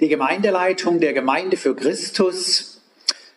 Die 0.00 0.08
Gemeindeleitung 0.08 0.98
der 0.98 1.12
Gemeinde 1.12 1.58
für 1.58 1.76
Christus 1.76 2.80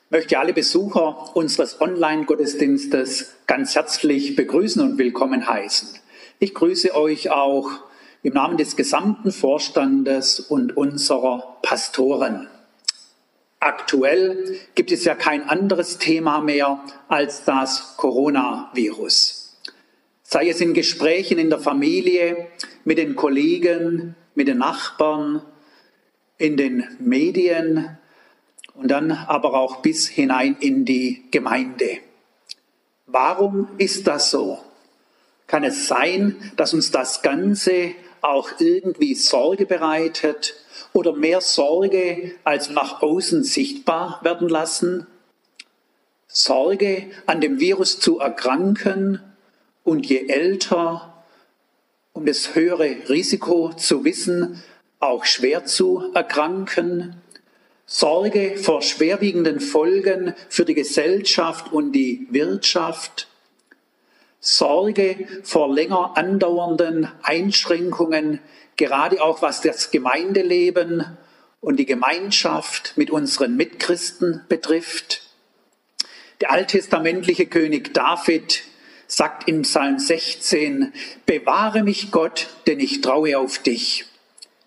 möchte 0.09 0.39
alle 0.39 0.53
Besucher 0.53 1.35
unseres 1.35 1.81
Online-Gottesdienstes 1.81 3.33
ganz 3.47 3.75
herzlich 3.75 4.37
begrüßen 4.37 4.81
und 4.81 4.97
willkommen 4.97 5.45
heißen. 5.45 5.89
Ich 6.39 6.53
grüße 6.53 6.95
euch 6.95 7.31
auch 7.31 7.69
im 8.21 8.35
Namen 8.35 8.55
des 8.55 8.77
gesamten 8.77 9.33
Vorstandes 9.33 10.39
und 10.39 10.77
unserer 10.77 11.57
Pastoren. 11.63 12.47
Aktuell 13.59 14.57
gibt 14.73 14.93
es 14.93 15.03
ja 15.03 15.15
kein 15.15 15.49
anderes 15.49 15.97
Thema 15.97 16.39
mehr 16.39 16.81
als 17.09 17.43
das 17.43 17.97
Coronavirus. 17.97 19.59
Sei 20.23 20.47
es 20.47 20.61
in 20.61 20.73
Gesprächen 20.73 21.39
in 21.39 21.49
der 21.49 21.59
Familie, 21.59 22.47
mit 22.85 22.99
den 22.99 23.17
Kollegen, 23.17 24.15
mit 24.33 24.47
den 24.47 24.59
Nachbarn, 24.59 25.41
in 26.43 26.57
den 26.57 26.83
Medien 26.99 27.97
und 28.75 28.91
dann 28.91 29.13
aber 29.13 29.53
auch 29.53 29.77
bis 29.77 30.09
hinein 30.09 30.57
in 30.59 30.83
die 30.83 31.23
Gemeinde. 31.31 31.99
Warum 33.07 33.69
ist 33.77 34.07
das 34.07 34.29
so? 34.29 34.59
Kann 35.47 35.63
es 35.63 35.87
sein, 35.87 36.35
dass 36.57 36.73
uns 36.73 36.91
das 36.91 37.21
Ganze 37.21 37.91
auch 38.19 38.49
irgendwie 38.59 39.15
Sorge 39.15 39.65
bereitet 39.65 40.55
oder 40.91 41.13
mehr 41.13 41.39
Sorge 41.39 42.35
als 42.43 42.69
nach 42.69 43.01
außen 43.01 43.45
sichtbar 43.45 44.19
werden 44.23 44.49
lassen? 44.49 45.07
Sorge, 46.27 47.09
an 47.25 47.39
dem 47.39 47.61
Virus 47.61 48.01
zu 48.01 48.19
erkranken 48.19 49.21
und 49.85 50.07
je 50.07 50.27
älter, 50.27 51.23
um 52.11 52.25
das 52.25 52.53
höhere 52.53 52.97
Risiko 53.07 53.71
zu 53.71 54.03
wissen, 54.03 54.61
auch 55.03 55.25
schwer 55.25 55.65
zu 55.65 56.11
erkranken, 56.13 57.21
Sorge 57.85 58.57
vor 58.57 58.81
schwerwiegenden 58.81 59.59
Folgen 59.59 60.33
für 60.49 60.63
die 60.63 60.73
Gesellschaft 60.73 61.71
und 61.73 61.91
die 61.91 62.27
Wirtschaft, 62.31 63.27
Sorge 64.39 65.27
vor 65.43 65.73
länger 65.73 66.17
andauernden 66.17 67.09
Einschränkungen, 67.21 68.39
gerade 68.77 69.21
auch 69.21 69.41
was 69.41 69.61
das 69.61 69.91
Gemeindeleben 69.91 71.17
und 71.59 71.77
die 71.77 71.85
Gemeinschaft 71.85 72.93
mit 72.95 73.11
unseren 73.11 73.55
Mitchristen 73.57 74.41
betrifft. 74.47 75.21
Der 76.41 76.51
alttestamentliche 76.51 77.45
König 77.45 77.93
David 77.93 78.63
sagt 79.07 79.47
in 79.47 79.61
Psalm 79.63 79.99
16, 79.99 80.93
Bewahre 81.25 81.83
mich 81.83 82.11
Gott, 82.11 82.47
denn 82.67 82.79
ich 82.79 83.01
traue 83.01 83.37
auf 83.37 83.59
dich. 83.59 84.05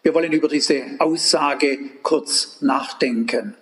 Wir 0.06 0.14
wollen 0.14 0.30
über 0.30 0.46
diese 0.46 0.84
Aussage 1.00 1.80
kurz 2.04 2.58
nachdenken. 2.60 3.56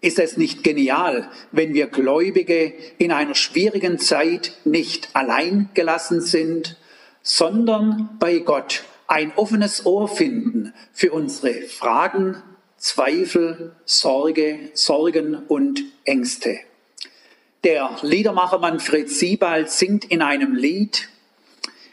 Ist 0.00 0.18
es 0.18 0.36
nicht 0.36 0.64
genial, 0.64 1.30
wenn 1.52 1.74
wir 1.74 1.86
Gläubige 1.86 2.72
in 2.98 3.12
einer 3.12 3.36
schwierigen 3.36 4.00
Zeit 4.00 4.56
nicht 4.64 5.10
allein 5.12 5.70
gelassen 5.74 6.20
sind, 6.20 6.76
sondern 7.22 8.16
bei 8.18 8.40
Gott 8.40 8.82
ein 9.06 9.32
offenes 9.36 9.86
Ohr 9.86 10.08
finden 10.08 10.74
für 10.92 11.12
unsere 11.12 11.54
Fragen, 11.68 12.42
Zweifel, 12.78 13.76
Sorge, 13.84 14.70
Sorgen 14.72 15.36
und 15.46 15.84
Ängste? 16.02 16.58
Der 17.62 17.96
Liedermacher 18.02 18.58
Manfred 18.58 19.08
Siebald 19.08 19.70
singt 19.70 20.04
in 20.06 20.20
einem 20.20 20.56
Lied, 20.56 21.08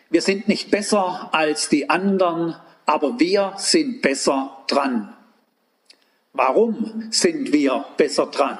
wir 0.09 0.23
sind 0.23 0.47
nicht 0.47 0.72
besser 0.72 1.30
als 1.31 1.69
die 1.69 1.91
anderen, 1.91 2.55
aber 2.86 3.20
wir 3.20 3.53
sind 3.58 4.02
besser 4.02 4.64
dran. 4.67 5.14
Warum 6.34 7.08
sind 7.12 7.53
wir 7.53 7.86
besser 7.98 8.25
dran? 8.28 8.58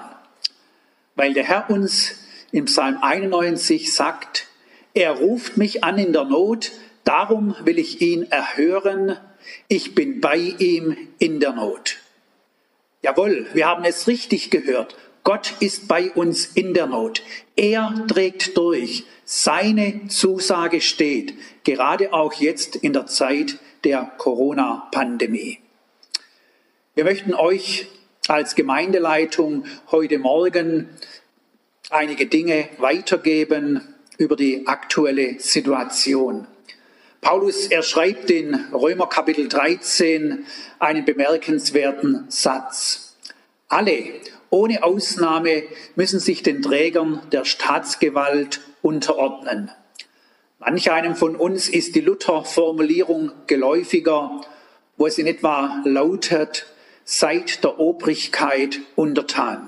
Weil 1.16 1.34
der 1.34 1.44
Herr 1.44 1.70
uns 1.70 2.16
im 2.52 2.66
Psalm 2.66 2.98
91 3.02 3.94
sagt, 3.94 4.48
er 4.94 5.12
ruft 5.14 5.58
mich 5.58 5.84
an 5.84 5.97
in 5.97 6.14
der 6.14 6.25
Not, 6.25 6.72
darum 7.03 7.56
will 7.64 7.80
ich 7.80 8.02
ihn 8.02 8.24
erhören, 8.31 9.18
ich 9.68 9.96
bin 9.96 10.22
bei 10.22 10.38
ihm 10.38 10.96
in 11.20 11.40
der 11.40 11.53
Not. 11.53 11.97
Jawohl, 13.02 13.47
wir 13.53 13.68
haben 13.68 13.84
es 13.84 14.08
richtig 14.08 14.50
gehört. 14.50 14.96
Gott 15.24 15.53
ist 15.59 15.88
bei 15.88 16.12
uns 16.12 16.46
in 16.46 16.74
der 16.74 16.86
Not. 16.86 17.24
Er 17.56 18.06
trägt 18.08 18.58
durch. 18.58 19.03
Seine 19.26 20.08
Zusage 20.08 20.81
steht, 20.81 21.34
gerade 21.64 22.14
auch 22.14 22.34
jetzt 22.34 22.76
in 22.76 22.94
der 22.94 23.08
Zeit 23.08 23.58
der 23.84 24.12
Corona-Pandemie. 24.18 25.60
Wir 26.96 27.04
möchten 27.04 27.34
euch 27.34 27.88
als 28.28 28.56
Gemeindeleitung 28.56 29.66
heute 29.92 30.20
Morgen 30.20 30.90
einige 31.90 32.28
Dinge 32.28 32.70
weitergeben 32.78 33.82
über 34.18 34.36
die 34.36 34.68
aktuelle 34.68 35.40
Situation. 35.40 36.48
Paulus, 37.20 37.68
er 37.68 37.84
schreibt 37.84 38.30
in 38.32 38.54
Römer 38.74 39.08
Kapitel 39.08 39.48
13 39.48 40.46
einen 40.80 41.06
bemerkenswerten 41.06 42.26
Satz. 42.30 43.18
Alle, 43.70 44.14
ohne 44.50 44.84
Ausnahme, 44.84 45.64
müssen 45.96 46.20
sich 46.20 46.44
den 46.44 46.62
Trägern 46.62 47.22
der 47.32 47.46
Staatsgewalt 47.46 48.62
unterordnen. 48.82 49.72
Manch 50.66 50.91
einem 50.91 51.16
von 51.18 51.35
uns 51.35 51.68
ist 51.68 51.94
die 51.94 52.00
Luther-Formulierung 52.00 53.34
geläufiger, 53.47 54.40
wo 54.96 55.07
es 55.07 55.18
in 55.18 55.28
etwa 55.28 55.81
lautet, 55.84 56.68
seid 57.03 57.66
der 57.66 57.79
Obrigkeit 57.79 58.79
untertan. 58.96 59.68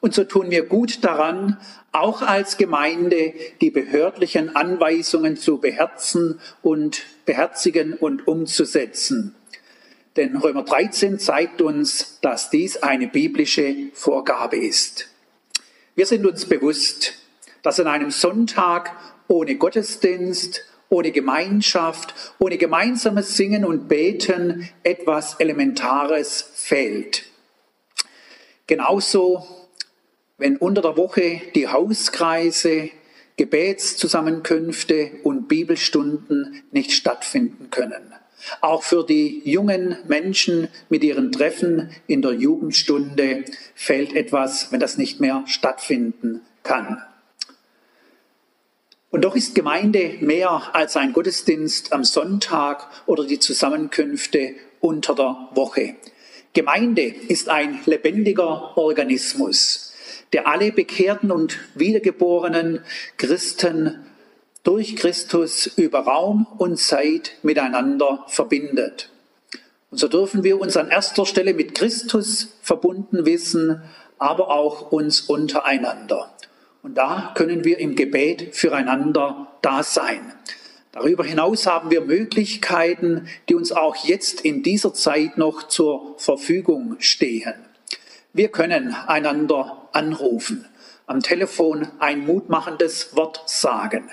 Und 0.00 0.14
so 0.14 0.24
tun 0.24 0.50
wir 0.50 0.64
gut 0.64 1.04
daran, 1.04 1.58
auch 1.92 2.22
als 2.22 2.56
Gemeinde 2.56 3.34
die 3.60 3.70
behördlichen 3.70 4.56
Anweisungen 4.56 5.36
zu 5.36 5.58
beherzen 5.58 6.40
und 6.62 7.02
beherzigen 7.26 7.92
und 7.92 8.26
umzusetzen. 8.26 9.34
Denn 10.16 10.36
Römer 10.36 10.62
13 10.62 11.18
zeigt 11.18 11.60
uns, 11.60 12.18
dass 12.22 12.48
dies 12.48 12.78
eine 12.78 13.08
biblische 13.08 13.90
Vorgabe 13.92 14.56
ist. 14.56 15.08
Wir 15.94 16.06
sind 16.06 16.24
uns 16.24 16.46
bewusst, 16.46 17.12
dass 17.62 17.78
an 17.78 17.88
einem 17.88 18.10
Sonntag 18.10 18.92
ohne 19.28 19.56
Gottesdienst, 19.56 20.62
ohne 20.88 21.10
Gemeinschaft, 21.10 22.14
ohne 22.38 22.58
gemeinsames 22.58 23.36
Singen 23.36 23.64
und 23.64 23.88
Beten 23.88 24.68
etwas 24.82 25.34
Elementares 25.40 26.50
fehlt. 26.54 27.24
Genauso, 28.66 29.46
wenn 30.38 30.56
unter 30.56 30.82
der 30.82 30.96
Woche 30.96 31.42
die 31.54 31.68
Hauskreise, 31.68 32.90
Gebetszusammenkünfte 33.36 35.10
und 35.24 35.48
Bibelstunden 35.48 36.62
nicht 36.70 36.92
stattfinden 36.92 37.70
können. 37.70 38.12
Auch 38.60 38.82
für 38.82 39.04
die 39.04 39.42
jungen 39.44 39.96
Menschen 40.06 40.68
mit 40.88 41.02
ihren 41.02 41.32
Treffen 41.32 41.90
in 42.06 42.22
der 42.22 42.32
Jugendstunde 42.32 43.44
fehlt 43.74 44.14
etwas, 44.14 44.70
wenn 44.70 44.80
das 44.80 44.98
nicht 44.98 45.18
mehr 45.20 45.44
stattfinden 45.46 46.42
kann. 46.62 47.02
Und 49.14 49.24
doch 49.24 49.36
ist 49.36 49.54
Gemeinde 49.54 50.16
mehr 50.22 50.74
als 50.74 50.96
ein 50.96 51.12
Gottesdienst 51.12 51.92
am 51.92 52.02
Sonntag 52.02 52.88
oder 53.06 53.24
die 53.24 53.38
Zusammenkünfte 53.38 54.56
unter 54.80 55.14
der 55.14 55.50
Woche. 55.54 55.94
Gemeinde 56.52 57.14
ist 57.28 57.48
ein 57.48 57.78
lebendiger 57.86 58.76
Organismus, 58.76 59.94
der 60.32 60.48
alle 60.48 60.72
bekehrten 60.72 61.30
und 61.30 61.60
wiedergeborenen 61.76 62.80
Christen 63.16 64.04
durch 64.64 64.96
Christus 64.96 65.68
über 65.76 66.00
Raum 66.00 66.48
und 66.58 66.76
Zeit 66.80 67.36
miteinander 67.44 68.24
verbindet. 68.26 69.10
Und 69.92 69.98
so 69.98 70.08
dürfen 70.08 70.42
wir 70.42 70.60
uns 70.60 70.76
an 70.76 70.90
erster 70.90 71.24
Stelle 71.24 71.54
mit 71.54 71.76
Christus 71.76 72.56
verbunden 72.62 73.24
wissen, 73.24 73.80
aber 74.18 74.50
auch 74.50 74.90
uns 74.90 75.20
untereinander. 75.20 76.33
Und 76.84 76.96
da 76.96 77.32
können 77.34 77.64
wir 77.64 77.78
im 77.78 77.94
Gebet 77.94 78.54
füreinander 78.54 79.48
da 79.62 79.82
sein. 79.82 80.20
Darüber 80.92 81.24
hinaus 81.24 81.66
haben 81.66 81.90
wir 81.90 82.02
Möglichkeiten, 82.02 83.26
die 83.48 83.54
uns 83.54 83.72
auch 83.72 83.96
jetzt 84.04 84.42
in 84.42 84.62
dieser 84.62 84.92
Zeit 84.92 85.38
noch 85.38 85.62
zur 85.68 86.18
Verfügung 86.18 86.96
stehen. 86.98 87.54
Wir 88.34 88.48
können 88.48 88.92
einander 88.92 89.88
anrufen, 89.92 90.66
am 91.06 91.20
Telefon 91.20 91.88
ein 92.00 92.26
mutmachendes 92.26 93.16
Wort 93.16 93.48
sagen. 93.48 94.10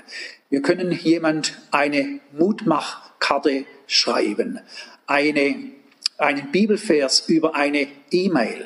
Wir 0.49 0.61
können 0.61 0.93
jemand 0.93 1.59
eine 1.71 2.21
Mutmachkarte 2.31 3.65
schreiben, 3.85 4.61
eine, 5.07 5.71
einen 6.17 6.51
Bibelvers 6.53 7.27
über 7.27 7.53
eine 7.53 7.87
E-Mail. 8.11 8.65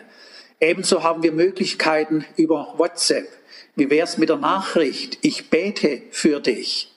Ebenso 0.62 1.01
haben 1.01 1.24
wir 1.24 1.31
Möglichkeiten 1.31 2.24
über 2.38 2.75
WhatsApp, 2.78 3.28
wie 3.75 3.89
wär's 3.89 4.18
mit 4.18 4.30
der 4.30 4.38
Nachricht? 4.38 5.19
Ich 5.22 5.50
bete 5.50 6.01
für 6.12 6.39
dich. 6.39 6.92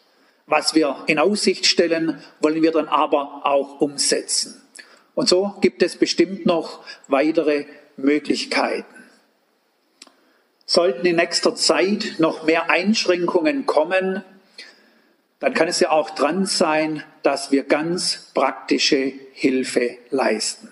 Was 0.47 0.75
wir 0.75 1.05
in 1.07 1.19
Aussicht 1.19 1.67
stellen, 1.67 2.23
wollen 2.41 2.63
wir 2.63 2.73
dann 2.73 2.89
aber 2.89 3.43
auch 3.45 3.81
umsetzen. 3.81 4.63
Und 5.15 5.29
so 5.29 5.55
gibt 5.61 5.83
es 5.83 5.97
bestimmt 5.97 6.47
noch 6.47 6.85
weitere 7.09 7.67
Möglichkeiten. 7.97 8.95
Sollten 10.65 11.07
in 11.07 11.17
nächster 11.17 11.55
Zeit 11.55 12.15
noch 12.19 12.45
mehr 12.45 12.71
Einschränkungen 12.71 13.67
kommen, 13.67 14.23
dann 15.41 15.55
kann 15.55 15.69
es 15.69 15.81
ja 15.81 15.91
auch 15.91 16.11
dran 16.11 16.47
sein, 16.47 17.03
dass 17.23 17.51
wir 17.51 17.65
ganz 17.65 18.31
praktische 18.35 19.13
Hilfe 19.33 19.99
leisten. 20.11 20.69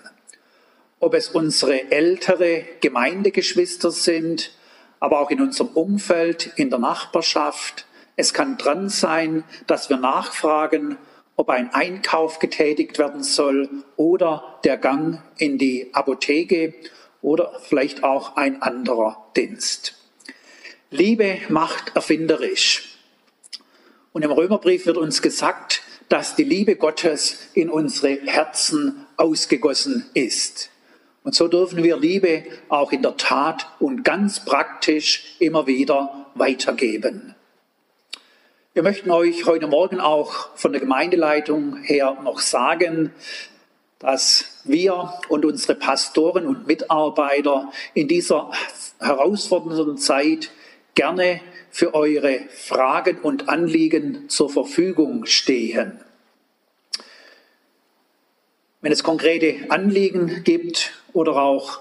Ob 0.99 1.13
es 1.13 1.29
unsere 1.29 1.91
ältere 1.91 2.65
Gemeindegeschwister 2.81 3.91
sind, 3.91 4.51
aber 4.99 5.19
auch 5.19 5.29
in 5.29 5.41
unserem 5.41 5.69
Umfeld, 5.69 6.51
in 6.55 6.69
der 6.69 6.79
Nachbarschaft. 6.79 7.85
Es 8.15 8.33
kann 8.33 8.57
dran 8.57 8.89
sein, 8.89 9.43
dass 9.67 9.89
wir 9.89 9.97
nachfragen, 9.97 10.97
ob 11.35 11.49
ein 11.49 11.73
Einkauf 11.73 12.39
getätigt 12.39 12.97
werden 12.97 13.23
soll 13.23 13.69
oder 13.95 14.59
der 14.63 14.77
Gang 14.77 15.21
in 15.37 15.57
die 15.57 15.93
Apotheke 15.93 16.73
oder 17.21 17.59
vielleicht 17.61 18.03
auch 18.03 18.35
ein 18.35 18.61
anderer 18.61 19.29
Dienst. 19.35 19.95
Liebe 20.89 21.39
macht 21.49 21.95
erfinderisch. 21.95 22.97
Und 24.13 24.23
im 24.23 24.31
Römerbrief 24.31 24.85
wird 24.85 24.97
uns 24.97 25.21
gesagt, 25.21 25.83
dass 26.09 26.35
die 26.35 26.43
Liebe 26.43 26.75
Gottes 26.75 27.49
in 27.53 27.69
unsere 27.69 28.19
Herzen 28.25 29.05
ausgegossen 29.17 30.09
ist. 30.13 30.69
Und 31.27 31.35
so 31.35 31.49
dürfen 31.49 31.83
wir 31.83 31.97
Liebe 31.97 32.45
auch 32.69 32.93
in 32.93 33.01
der 33.01 33.17
Tat 33.17 33.67
und 33.81 34.05
ganz 34.05 34.45
praktisch 34.45 35.35
immer 35.39 35.67
wieder 35.67 36.27
weitergeben. 36.35 37.35
Wir 38.73 38.81
möchten 38.81 39.11
euch 39.11 39.45
heute 39.45 39.67
Morgen 39.67 39.99
auch 39.99 40.55
von 40.55 40.71
der 40.71 40.79
Gemeindeleitung 40.79 41.83
her 41.83 42.17
noch 42.23 42.39
sagen, 42.39 43.11
dass 43.99 44.61
wir 44.63 45.15
und 45.27 45.43
unsere 45.43 45.75
Pastoren 45.75 46.47
und 46.47 46.65
Mitarbeiter 46.65 47.73
in 47.93 48.07
dieser 48.07 48.49
herausfordernden 49.01 49.97
Zeit 49.97 50.49
gerne 50.95 51.41
für 51.71 51.93
eure 51.93 52.39
Fragen 52.51 53.19
und 53.19 53.49
Anliegen 53.49 54.29
zur 54.29 54.49
Verfügung 54.49 55.25
stehen. 55.25 55.99
Wenn 58.79 58.93
es 58.93 59.03
konkrete 59.03 59.69
Anliegen 59.69 60.45
gibt 60.45 60.96
oder 61.17 61.37
auch 61.37 61.79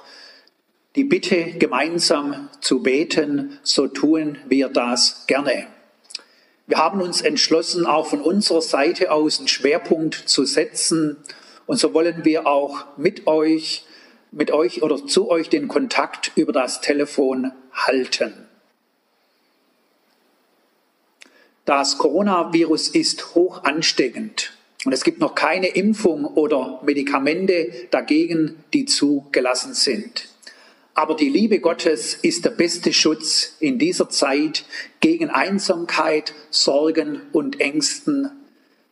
die 0.97 1.05
Bitte, 1.05 1.53
gemeinsam 1.59 2.49
zu 2.61 2.83
beten, 2.83 3.59
so 3.63 3.87
tun 3.87 4.39
wir 4.49 4.71
das 4.71 5.27
gerne. 5.27 5.67
Wir 6.67 6.79
haben 6.79 7.03
uns 7.03 7.21
entschlossen, 7.21 7.87
auch 7.87 8.07
von 8.07 8.23
unserer 8.23 8.63
Seite 8.63 9.13
aus 9.13 9.39
einen 9.39 9.47
Schwerpunkt 9.47 10.15
zu 10.15 10.45
setzen. 10.47 11.19
Und 11.67 11.79
so 11.79 11.93
wollen 11.93 12.25
wir 12.25 12.47
auch 12.47 12.87
mit 12.97 13.27
euch, 13.27 13.85
mit 14.33 14.51
euch 14.51 14.83
oder 14.83 15.07
zu 15.07 15.31
euch 15.31 15.51
den 15.51 15.69
Kontakt 15.69 16.33
über 16.35 16.53
das 16.53 16.81
Telefon 16.81 17.53
halten. 17.73 18.33
Das 21.67 21.99
Coronavirus 21.99 22.89
ist 22.89 23.35
hoch 23.35 23.65
ansteckend 23.65 24.56
und 24.85 24.93
es 24.93 25.05
gibt 25.05 25.21
noch 25.21 25.35
keine 25.35 25.69
Impfung 25.69 26.25
oder 26.25 26.81
Medikamente 26.85 27.73
dagegen, 27.91 28.57
die 28.73 28.85
zugelassen 28.85 29.75
sind. 29.75 30.29
Aber 30.95 31.15
die 31.15 31.29
Liebe 31.29 31.59
Gottes 31.61 32.15
ist 32.15 32.45
der 32.45 32.51
beste 32.51 32.93
Schutz 32.93 33.57
in 33.61 33.79
dieser 33.79 34.09
Zeit 34.09 34.65
gegen 35.01 35.29
Einsamkeit, 35.29 36.35
Sorgen 36.51 37.21
und 37.33 37.61
Ängsten. 37.61 38.31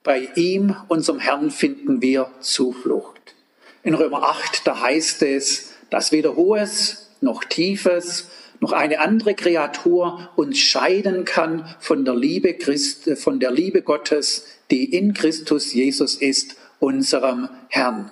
Bei 0.02 0.28
ihm, 0.34 0.76
unserem 0.88 1.19
Herrn, 1.19 1.50
finden 1.50 2.02
wir 2.02 2.31
Zuflucht. 2.40 3.34
In 3.82 3.94
Römer 3.94 4.22
8, 4.25 4.66
da 4.66 4.81
heißt 4.81 5.22
es, 5.22 5.72
dass 5.88 6.12
weder 6.12 6.36
Hohes 6.36 7.10
noch 7.20 7.44
Tiefes 7.44 8.28
noch 8.60 8.72
eine 8.72 9.00
andere 9.00 9.34
Kreatur 9.34 10.31
uns 10.36 10.58
scheiden 10.58 11.25
kann 11.25 11.75
von 11.81 12.04
der 12.04 12.14
Liebe 12.14 12.54
Christ, 12.54 13.10
von 13.19 13.40
der 13.40 13.50
Liebe 13.50 13.82
Gottes, 13.82 14.46
die 14.70 14.94
in 14.94 15.14
Christus 15.14 15.72
Jesus 15.72 16.16
ist, 16.16 16.56
unserem 16.81 17.49
Herrn. 17.69 18.11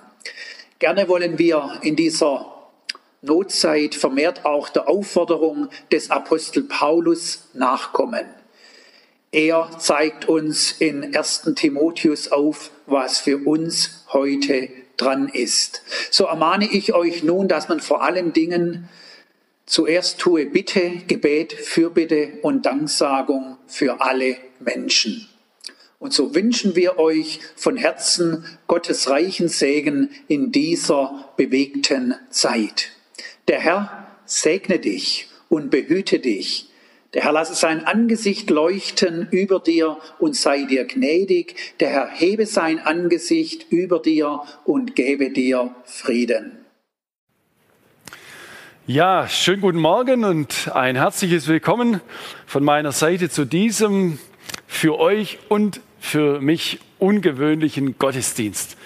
Gerne 0.79 1.09
wollen 1.09 1.39
wir 1.39 1.81
in 1.83 1.97
dieser 1.97 2.53
Notzeit 3.21 3.95
vermehrt 3.95 4.45
auch 4.45 4.69
der 4.69 4.89
Aufforderung 4.89 5.69
des 5.93 6.11
Apostel 6.11 6.65
Paulus 6.65 7.49
nachkommen. 7.55 8.27
Er 9.31 9.71
zeigt 9.79 10.29
uns 10.29 10.73
in 10.73 11.15
1. 11.17 11.53
Timotheus 11.55 12.33
auf, 12.33 12.71
was 12.87 13.19
für 13.19 13.39
uns 13.39 14.05
heute 14.13 14.69
dran 14.97 15.29
ist. 15.29 15.83
So 16.11 16.25
ermahne 16.25 16.69
ich 16.71 16.95
euch 16.95 17.23
nun, 17.23 17.49
dass 17.49 17.69
man 17.69 17.81
vor 17.81 18.03
allen 18.03 18.33
Dingen 18.33 18.89
Zuerst 19.65 20.19
tue 20.19 20.47
Bitte, 20.47 21.03
Gebet, 21.07 21.53
Fürbitte 21.53 22.41
und 22.43 22.67
Danksagung 22.67 23.57
für 23.67 24.01
alle 24.01 24.37
Menschen. 24.59 25.29
Und 26.03 26.13
so 26.13 26.35
wünschen 26.35 26.75
wir 26.75 26.99
euch 26.99 27.39
von 27.55 27.77
Herzen 27.77 28.45
Gottes 28.67 29.09
reichen 29.09 29.47
Segen 29.47 30.11
in 30.27 30.51
dieser 30.51 31.29
bewegten 31.37 32.17
Zeit. 32.29 32.91
Der 33.47 33.61
Herr 33.61 34.09
segne 34.25 34.81
dich 34.81 35.29
und 35.49 35.71
behüte 35.71 36.19
dich. 36.19 36.69
Der 37.15 37.23
Herr 37.23 37.31
lasse 37.31 37.55
sein 37.55 37.85
Angesicht 37.85 38.51
leuchten 38.51 39.29
über 39.31 39.61
dir 39.61 39.97
und 40.19 40.35
sei 40.35 40.65
dir 40.65 40.87
gnädig. 40.87 41.55
Der 41.79 41.91
Herr 41.91 42.09
hebe 42.11 42.47
sein 42.47 42.81
Angesicht 42.81 43.71
über 43.71 44.01
dir 44.01 44.43
und 44.65 44.97
gebe 44.97 45.31
dir 45.31 45.73
Frieden. 45.85 46.65
Ja, 48.89 49.29
schönen 49.29 49.61
guten 49.61 49.79
Morgen 49.79 50.25
und 50.25 50.69
ein 50.75 50.97
herzliches 50.97 51.47
Willkommen 51.47 52.01
von 52.45 52.65
meiner 52.65 52.91
Seite 52.91 53.31
zu 53.31 53.45
diesem 53.45 54.19
für 54.67 54.99
euch 54.99 55.39
und 55.49 55.81
für 56.03 56.41
mich 56.41 56.81
ungewöhnlichen 56.99 57.97
Gottesdienst. 57.97 58.77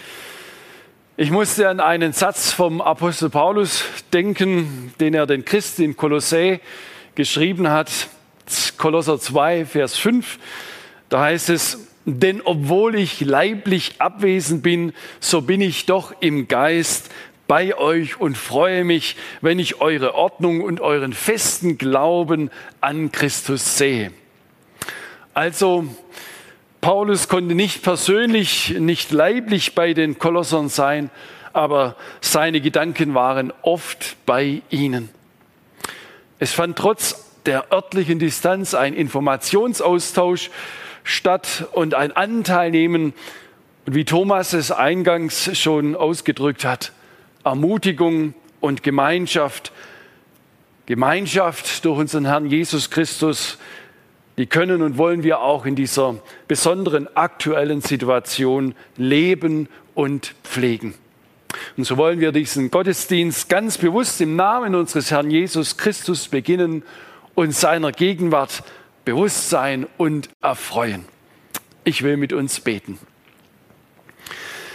Ich 1.17 1.31
musste 1.31 1.69
an 1.71 1.81
einen 1.81 2.13
Satz 2.13 2.53
vom 2.53 2.83
Apostel 2.83 3.31
Paulus 3.31 3.83
denken, 4.13 4.93
den 5.01 5.15
er 5.15 5.27
den 5.27 5.45
Christen 5.45 5.83
in 5.83 5.97
Kolossä 5.97 6.61
geschrieben 7.15 7.71
hat, 7.71 7.91
Kolosser 8.77 9.19
2, 9.19 9.65
Vers 9.65 9.97
5. 9.97 10.39
Da 11.09 11.23
heißt 11.23 11.49
es, 11.49 11.89
denn 12.05 12.43
obwohl 12.45 12.95
ich 12.95 13.23
leiblich 13.23 13.95
abwesend 13.99 14.63
bin, 14.63 14.93
so 15.19 15.41
bin 15.41 15.63
ich 15.63 15.87
doch 15.87 16.15
im 16.21 16.49
Geist 16.49 17.11
bei 17.49 17.77
euch 17.79 18.21
und 18.21 18.37
freue 18.37 18.85
mich, 18.85 19.17
wenn 19.41 19.59
ich 19.59 19.81
eure 19.81 20.15
Ordnung 20.15 20.61
und 20.61 20.81
euren 20.81 21.15
festen 21.15 21.79
Glauben 21.79 22.51
an 22.83 23.11
Christus 23.11 23.79
sehe. 23.79 24.13
Also, 25.33 25.87
Paulus 26.87 27.27
konnte 27.27 27.57
nicht 27.57 27.83
persönlich, 27.83 28.77
nicht 28.79 29.11
leiblich 29.11 29.75
bei 29.75 29.93
den 29.93 30.21
Kolossern 30.21 30.69
sein, 30.69 31.11
aber 31.53 31.97
seine 32.21 32.61
Gedanken 32.61 33.13
waren 33.13 33.53
oft 33.63 34.17
bei 34.25 34.63
ihnen. 34.71 35.09
Es 36.39 36.53
fand 36.53 36.79
trotz 36.79 37.29
der 37.45 37.73
örtlichen 37.73 38.21
Distanz 38.21 38.75
ein 38.75 38.95
Informationsaustausch 38.95 40.51
statt 41.03 41.67
und 41.73 41.95
ein 41.95 42.13
Anteilnehmen, 42.13 43.15
wie 43.87 44.05
Thomas 44.05 44.53
es 44.53 44.71
eingangs 44.71 45.59
schon 45.59 45.97
ausgedrückt 45.97 46.65
hat, 46.65 46.93
Ermutigung 47.43 48.33
und 48.61 48.85
Gemeinschaft. 48.85 49.73
Gemeinschaft 50.87 51.85
durch 51.85 51.99
unseren 51.99 52.27
Herrn 52.27 52.47
Jesus 52.47 52.91
Christus, 52.93 53.59
die 54.39 54.47
können 54.47 54.83
und 54.83 54.99
wollen 54.99 55.23
wir 55.23 55.41
auch 55.41 55.67
in 55.67 55.77
dieser 55.77 56.17
besonderen 56.49 57.09
aktuellen 57.17 57.81
Situation 57.81 58.75
leben 58.97 59.69
und 59.95 60.35
pflegen. 60.45 60.95
Und 61.77 61.85
so 61.85 61.97
wollen 61.97 62.21
wir 62.21 62.33
diesen 62.33 62.71
Gottesdienst 62.71 63.49
ganz 63.49 63.79
bewusst 63.79 64.21
im 64.21 64.37
Namen 64.37 64.75
unseres 64.75 65.11
Herrn 65.11 65.31
Jesus 65.31 65.77
Christus 65.77 66.29
beginnen 66.29 66.83
und 67.35 67.55
seiner 67.55 67.93
Gegenwart 67.93 68.63
bewusst 69.05 69.49
sein 69.49 69.87
und 69.97 70.29
erfreuen. 70.43 71.05
Ich 71.85 72.03
will 72.03 72.17
mit 72.17 72.33
uns 72.33 72.61
beten. 72.61 72.99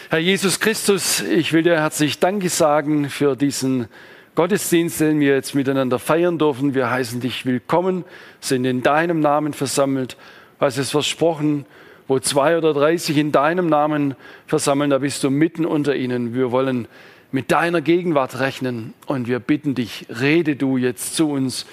Herr 0.09 0.19
Jesus 0.19 0.59
Christus, 0.59 1.21
ich 1.21 1.53
will 1.53 1.63
dir 1.63 1.79
herzlich 1.79 2.19
Danke 2.19 2.49
sagen 2.49 3.09
für 3.09 3.35
diesen 3.35 3.87
Gottesdienst, 4.33 5.01
den 5.01 5.19
wir 5.19 5.35
jetzt 5.35 5.55
miteinander 5.55 5.99
feiern 5.99 6.37
dürfen. 6.37 6.73
Wir 6.73 6.89
heißen 6.89 7.19
dich 7.19 7.45
willkommen, 7.45 8.05
sind 8.39 8.63
in 8.63 8.81
deinem 8.81 9.19
Namen 9.19 9.51
versammelt. 9.51 10.15
Hast 10.57 10.77
es 10.77 10.89
versprochen, 10.91 11.65
wo 12.07 12.17
zwei 12.19 12.57
oder 12.57 12.73
drei 12.73 12.95
sich 12.95 13.17
in 13.17 13.33
deinem 13.33 13.67
Namen 13.67 14.15
versammeln, 14.47 14.89
da 14.89 14.99
bist 14.99 15.21
du 15.25 15.29
mitten 15.29 15.65
unter 15.65 15.97
ihnen. 15.97 16.33
Wir 16.33 16.51
wollen 16.51 16.87
mit 17.33 17.51
deiner 17.51 17.81
Gegenwart 17.81 18.39
rechnen 18.39 18.93
und 19.05 19.27
wir 19.27 19.39
bitten 19.39 19.75
dich, 19.75 20.05
rede 20.09 20.55
du 20.55 20.77
jetzt 20.77 21.17
zu 21.17 21.29
uns 21.29 21.65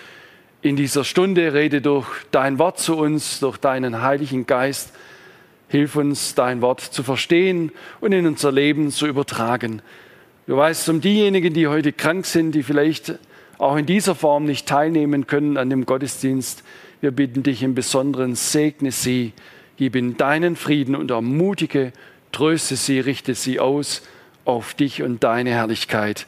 in 0.61 0.75
dieser 0.75 1.05
Stunde, 1.05 1.55
rede 1.55 1.81
durch 1.81 2.09
dein 2.33 2.59
Wort 2.59 2.81
zu 2.81 2.97
uns, 2.97 3.39
durch 3.39 3.59
deinen 3.59 4.03
Heiligen 4.03 4.47
Geist. 4.47 4.93
Hilf 5.69 5.95
uns, 5.95 6.35
dein 6.35 6.61
Wort 6.61 6.81
zu 6.81 7.05
verstehen 7.05 7.71
und 8.01 8.11
in 8.11 8.27
unser 8.27 8.51
Leben 8.51 8.91
zu 8.91 9.07
übertragen. 9.07 9.81
Du 10.49 10.57
weißt 10.57 10.89
um 10.89 11.03
diejenigen, 11.03 11.53
die 11.53 11.69
heute 11.69 11.93
krank 11.93 12.25
sind, 12.25 12.53
die 12.53 12.63
vielleicht 12.63 13.19
auch 13.59 13.77
in 13.77 13.85
dieser 13.85 14.15
Form 14.15 14.47
nicht 14.47 14.67
teilnehmen 14.67 15.27
können 15.27 15.59
an 15.59 15.69
dem 15.69 15.85
Gottesdienst. 15.85 16.65
Wir 17.03 17.11
bitten 17.11 17.43
dich 17.43 17.63
im 17.63 17.75
Besonderen, 17.75 18.35
segne 18.35 18.91
sie, 18.91 19.35
gib 19.77 19.95
ihnen 19.95 20.17
deinen 20.17 20.57
Frieden 20.57 20.97
und 20.97 21.11
ermutige, 21.11 21.93
tröste 22.33 22.77
sie, 22.77 22.99
richte 22.99 23.35
sie 23.35 23.61
aus 23.61 24.01
auf 24.47 24.73
dich 24.73 25.03
und 25.03 25.23
deine 25.23 25.51
Herrlichkeit. 25.51 26.27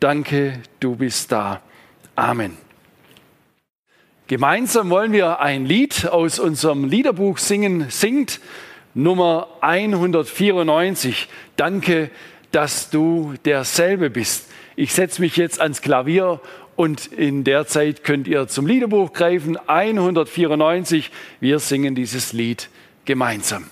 Danke, 0.00 0.60
du 0.80 0.96
bist 0.96 1.32
da. 1.32 1.62
Amen. 2.14 2.58
Gemeinsam 4.26 4.90
wollen 4.90 5.12
wir 5.12 5.40
ein 5.40 5.64
Lied 5.64 6.06
aus 6.08 6.38
unserem 6.38 6.84
Liederbuch 6.84 7.38
singen. 7.38 7.86
Singt 7.88 8.38
Nummer 8.92 9.48
194. 9.62 11.26
Danke, 11.56 12.10
dass 12.52 12.90
du 12.90 13.34
derselbe 13.44 14.10
bist. 14.10 14.48
Ich 14.76 14.92
setze 14.94 15.20
mich 15.20 15.36
jetzt 15.36 15.60
ans 15.60 15.82
Klavier 15.82 16.40
und 16.76 17.06
in 17.06 17.44
der 17.44 17.66
Zeit 17.66 18.04
könnt 18.04 18.26
ihr 18.28 18.48
zum 18.48 18.66
Liederbuch 18.66 19.12
greifen. 19.12 19.58
194. 19.66 21.10
Wir 21.40 21.58
singen 21.58 21.94
dieses 21.94 22.32
Lied 22.32 22.68
gemeinsam. 23.04 23.64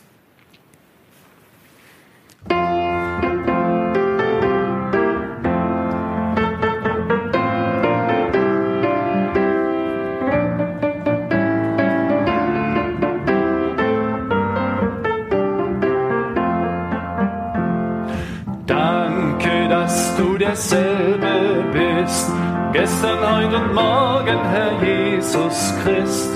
Derselbe 20.61 21.64
bist, 21.73 22.31
gestern, 22.75 23.19
heute 23.21 23.57
und 23.57 23.75
morgen, 23.75 24.38
Herr 24.52 24.73
Jesus 24.83 25.73
Christ. 25.83 26.31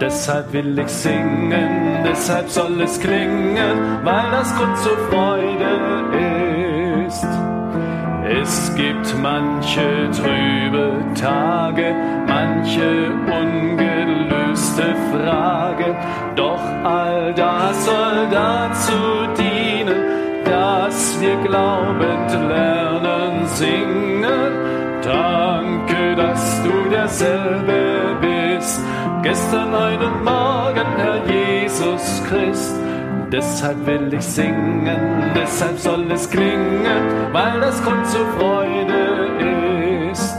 Deshalb 0.00 0.50
will 0.52 0.78
ich 0.78 0.88
singen, 0.88 2.02
deshalb 2.02 2.48
soll 2.48 2.80
es 2.80 2.98
klingen, 2.98 4.00
weil 4.02 4.30
das 4.30 4.54
Grund 4.56 4.78
zur 4.78 4.96
Freude 5.10 6.06
ist. 7.06 7.26
Es 8.24 8.74
gibt 8.76 9.14
manche 9.22 10.10
trübe 10.10 10.92
Tage, 11.14 11.94
manche 12.26 13.10
ungelöste 13.40 14.94
Frage, 15.12 15.96
doch 16.34 16.62
all 16.82 17.34
das 17.34 17.84
soll 17.84 18.26
dazu 18.30 18.92
dienen, 19.36 20.00
dass 20.44 21.20
wir 21.20 21.36
glaubend 21.36 22.32
lernen 22.48 23.35
singen. 23.48 24.52
Danke, 25.02 26.16
dass 26.16 26.62
du 26.62 26.90
derselbe 26.90 28.16
bist, 28.20 28.80
gestern, 29.22 29.74
und 29.74 30.24
morgen, 30.24 30.86
Herr 30.96 31.20
Jesus 31.26 32.22
Christ. 32.28 32.74
Deshalb 33.30 33.86
will 33.86 34.14
ich 34.14 34.24
singen, 34.24 35.32
deshalb 35.34 35.78
soll 35.78 36.10
es 36.12 36.30
klingen, 36.30 37.32
weil 37.32 37.60
das 37.60 37.82
Grund 37.82 38.06
zur 38.06 38.26
Freude 38.38 40.10
ist. 40.10 40.38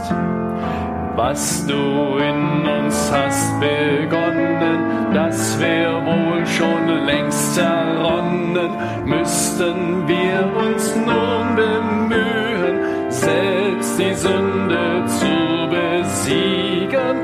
Was 1.14 1.66
du 1.66 2.16
in 2.18 2.66
uns 2.66 3.12
hast 3.12 3.60
begonnen, 3.60 5.12
das 5.12 5.60
wär 5.60 5.92
wohl 6.06 6.46
schon 6.46 7.04
längst 7.04 7.54
zerronnen, 7.56 8.70
müssten 9.04 10.08
wir 10.08 10.50
uns 10.56 10.96
nun 10.96 11.56
bemühen, 11.56 12.07
die 13.98 14.14
Sünde 14.14 15.04
zu 15.06 15.68
besiegen. 15.68 17.16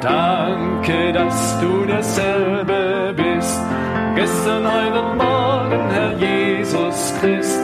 Danke, 0.00 1.12
dass 1.12 1.60
du 1.60 1.84
derselbe 1.84 3.14
bist, 3.16 3.60
gestern, 4.16 4.64
heute 4.66 5.02
und 5.02 5.16
morgen, 5.16 5.90
Herr 5.90 6.12
Jesus 6.18 7.14
Christ. 7.20 7.60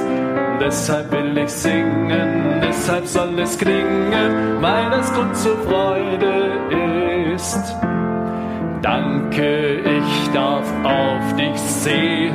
Deshalb 0.61 1.11
will 1.11 1.37
ich 1.37 1.51
singen, 1.51 2.61
deshalb 2.63 3.07
soll 3.07 3.39
es 3.41 3.59
klingen, 3.59 4.61
weil 4.61 4.91
das 4.91 5.13
Grund 5.13 5.37
zur 5.37 5.59
Freude 5.59 6.53
ist. 7.35 7.75
Danke, 8.83 9.81
ich 9.81 10.31
darf 10.33 10.67
auf 10.85 11.37
dich 11.37 11.59
sehen 11.59 12.35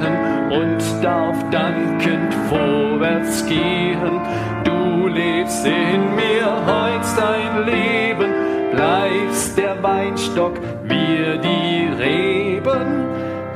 und 0.50 1.04
darf 1.04 1.38
dankend 1.50 2.34
vorwärts 2.50 3.46
gehen. 3.46 4.20
Du 5.00 5.08
lebst 5.08 5.66
in 5.66 6.14
mir, 6.14 6.46
heut's 6.68 7.16
dein 7.16 7.66
Leben, 7.66 8.34
bleibst 8.74 9.58
der 9.58 9.82
Weinstock, 9.82 10.60
wir 10.84 11.38
die 11.38 11.88
Reben. 11.98 13.06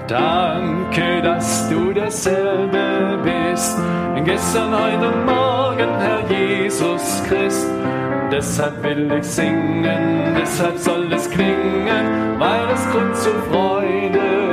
Danke, 0.07 1.21
dass 1.21 1.69
du 1.69 1.91
derselbe 1.91 3.19
bist, 3.23 3.77
gestern, 4.23 4.71
heute 4.71 5.09
und 5.09 5.25
morgen, 5.25 5.89
Herr 5.99 6.23
Jesus 6.29 7.21
Christ. 7.27 7.67
Deshalb 8.31 8.81
will 8.81 9.11
ich 9.11 9.25
singen, 9.25 10.35
deshalb 10.39 10.77
soll 10.77 11.11
es 11.11 11.29
klingen, 11.29 12.39
weil 12.39 12.69
es 12.73 12.89
Grund 12.89 13.17
zur 13.17 13.35
Freude 13.51 14.52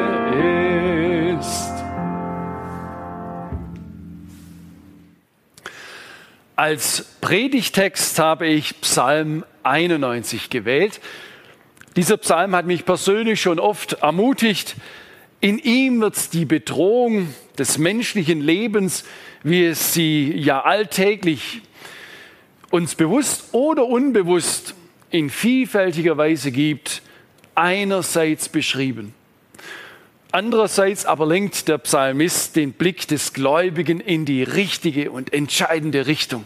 Als 6.60 7.06
Predigtext 7.22 8.18
habe 8.18 8.46
ich 8.46 8.78
Psalm 8.82 9.46
91 9.62 10.50
gewählt. 10.50 11.00
Dieser 11.96 12.18
Psalm 12.18 12.54
hat 12.54 12.66
mich 12.66 12.84
persönlich 12.84 13.40
schon 13.40 13.58
oft 13.58 13.94
ermutigt, 13.94 14.76
in 15.40 15.58
ihm 15.58 16.02
wird 16.02 16.34
die 16.34 16.44
Bedrohung 16.44 17.34
des 17.56 17.78
menschlichen 17.78 18.42
Lebens, 18.42 19.04
wie 19.42 19.64
es 19.64 19.94
sie 19.94 20.36
ja 20.36 20.60
alltäglich 20.60 21.62
uns 22.70 22.94
bewusst 22.94 23.54
oder 23.54 23.86
unbewusst 23.86 24.74
in 25.08 25.30
vielfältiger 25.30 26.18
Weise 26.18 26.52
gibt, 26.52 27.00
einerseits 27.54 28.50
beschrieben. 28.50 29.14
Andererseits 30.32 31.06
aber 31.06 31.26
lenkt 31.26 31.66
der 31.66 31.78
Psalmist 31.78 32.54
den 32.54 32.72
Blick 32.72 33.08
des 33.08 33.32
Gläubigen 33.32 33.98
in 33.98 34.24
die 34.24 34.44
richtige 34.44 35.10
und 35.10 35.32
entscheidende 35.32 36.06
Richtung. 36.06 36.44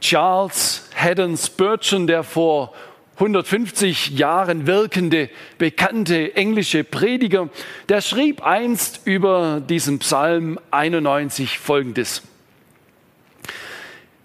Charles 0.00 0.88
Haddon 0.94 1.36
Spurgeon, 1.36 2.06
der 2.06 2.24
vor 2.24 2.72
150 3.16 4.10
Jahren 4.10 4.66
wirkende, 4.66 5.28
bekannte 5.58 6.34
englische 6.34 6.84
Prediger, 6.84 7.50
der 7.88 8.00
schrieb 8.00 8.42
einst 8.42 9.02
über 9.04 9.60
diesen 9.60 9.98
Psalm 9.98 10.58
91 10.70 11.58
Folgendes. 11.58 12.22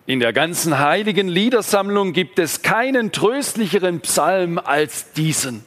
In 0.06 0.22
der 0.22 0.32
ganzen 0.32 0.80
heiligen 0.80 1.28
Liedersammlung 1.28 2.14
gibt 2.14 2.40
es 2.40 2.62
keinen 2.62 3.12
tröstlicheren 3.12 4.00
Psalm 4.00 4.58
als 4.58 5.12
diesen. 5.12 5.67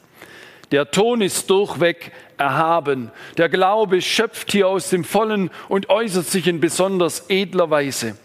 Der 0.70 0.90
Ton 0.90 1.20
ist 1.20 1.50
durchweg 1.50 2.12
erhaben. 2.36 3.10
Der 3.36 3.48
Glaube 3.48 4.00
schöpft 4.02 4.52
hier 4.52 4.68
aus 4.68 4.90
dem 4.90 5.04
Vollen 5.04 5.50
und 5.68 5.88
äußert 5.88 6.26
sich 6.26 6.46
in 6.46 6.60
besonders 6.60 7.28
edler 7.28 7.70
Weise. 7.70 8.16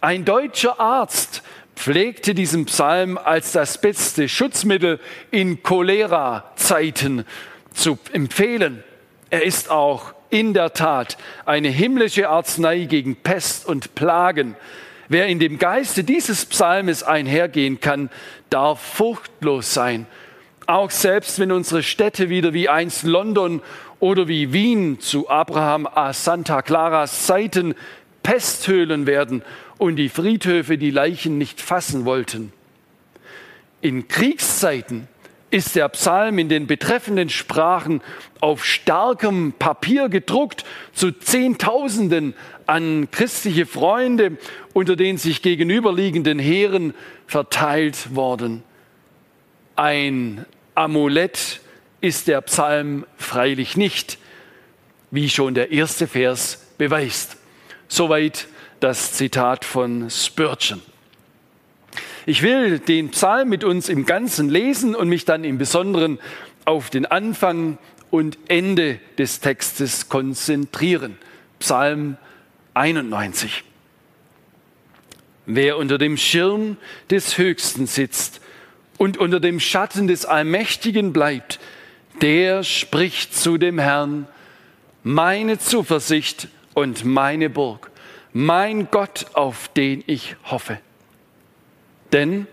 Ein 0.00 0.24
deutscher 0.24 0.80
Arzt 0.80 1.42
pflegte 1.76 2.34
diesen 2.34 2.66
Psalm 2.66 3.18
als 3.18 3.52
das 3.52 3.80
beste 3.80 4.28
Schutzmittel 4.28 5.00
in 5.30 5.62
Cholera-Zeiten 5.62 7.24
zu 7.72 7.98
empfehlen. 8.12 8.82
Er 9.30 9.44
ist 9.44 9.70
auch 9.70 10.14
in 10.30 10.54
der 10.54 10.72
Tat 10.72 11.16
eine 11.46 11.68
himmlische 11.68 12.28
Arznei 12.28 12.84
gegen 12.84 13.16
Pest 13.16 13.66
und 13.66 13.94
Plagen. 13.94 14.56
Wer 15.08 15.26
in 15.26 15.38
dem 15.38 15.58
Geiste 15.58 16.02
dieses 16.02 16.46
Psalmes 16.46 17.02
einhergehen 17.02 17.80
kann, 17.80 18.10
darf 18.50 18.80
furchtlos 18.80 19.72
sein. 19.72 20.06
Auch 20.66 20.90
selbst 20.90 21.38
wenn 21.38 21.52
unsere 21.52 21.82
Städte 21.82 22.30
wieder 22.30 22.54
wie 22.54 22.68
einst 22.68 23.02
London 23.02 23.60
oder 24.00 24.28
wie 24.28 24.52
Wien 24.52 24.98
zu 24.98 25.28
Abraham 25.28 25.86
a 25.86 26.12
Santa 26.12 26.62
Claras 26.62 27.26
Zeiten 27.26 27.74
Pesthöhlen 28.22 29.06
werden 29.06 29.42
und 29.76 29.96
die 29.96 30.08
Friedhöfe 30.08 30.78
die 30.78 30.90
Leichen 30.90 31.36
nicht 31.36 31.60
fassen 31.60 32.06
wollten. 32.06 32.52
In 33.82 34.08
Kriegszeiten 34.08 35.08
ist 35.50 35.76
der 35.76 35.88
Psalm 35.90 36.38
in 36.38 36.48
den 36.48 36.66
betreffenden 36.66 37.28
Sprachen 37.28 38.00
auf 38.40 38.64
starkem 38.64 39.52
Papier 39.58 40.08
gedruckt 40.08 40.64
zu 40.94 41.12
Zehntausenden 41.12 42.34
an 42.66 43.08
christliche 43.10 43.66
Freunde 43.66 44.38
unter 44.72 44.96
den 44.96 45.18
sich 45.18 45.42
gegenüberliegenden 45.42 46.38
Heeren 46.38 46.94
verteilt 47.26 48.16
worden. 48.16 48.62
Ein 49.76 50.46
Amulett 50.74 51.60
ist 52.00 52.28
der 52.28 52.40
Psalm 52.42 53.06
freilich 53.16 53.76
nicht, 53.76 54.18
wie 55.10 55.30
schon 55.30 55.54
der 55.54 55.70
erste 55.70 56.06
Vers 56.06 56.66
beweist. 56.78 57.36
Soweit 57.88 58.48
das 58.80 59.12
Zitat 59.12 59.64
von 59.64 60.10
Spurgeon. 60.10 60.82
Ich 62.26 62.42
will 62.42 62.78
den 62.78 63.10
Psalm 63.10 63.48
mit 63.48 63.64
uns 63.64 63.88
im 63.88 64.06
Ganzen 64.06 64.48
lesen 64.48 64.94
und 64.94 65.08
mich 65.08 65.24
dann 65.24 65.44
im 65.44 65.58
Besonderen 65.58 66.18
auf 66.64 66.90
den 66.90 67.06
Anfang 67.06 67.78
und 68.10 68.38
Ende 68.48 68.98
des 69.18 69.40
Textes 69.40 70.08
konzentrieren. 70.08 71.18
Psalm 71.58 72.16
91. 72.72 73.62
Wer 75.46 75.76
unter 75.76 75.98
dem 75.98 76.16
Schirm 76.16 76.78
des 77.10 77.38
Höchsten 77.38 77.86
sitzt 77.86 78.40
und 78.98 79.18
unter 79.18 79.40
dem 79.40 79.60
Schatten 79.60 80.06
des 80.06 80.26
Allmächtigen 80.26 81.12
bleibt, 81.12 81.58
der 82.22 82.62
spricht 82.62 83.34
zu 83.34 83.58
dem 83.58 83.78
Herrn, 83.78 84.26
meine 85.02 85.58
Zuversicht 85.58 86.48
und 86.74 87.04
meine 87.04 87.50
Burg, 87.50 87.90
mein 88.32 88.88
Gott, 88.90 89.26
auf 89.34 89.68
den 89.68 90.02
ich 90.06 90.36
hoffe. 90.44 90.78
Denn 92.12 92.46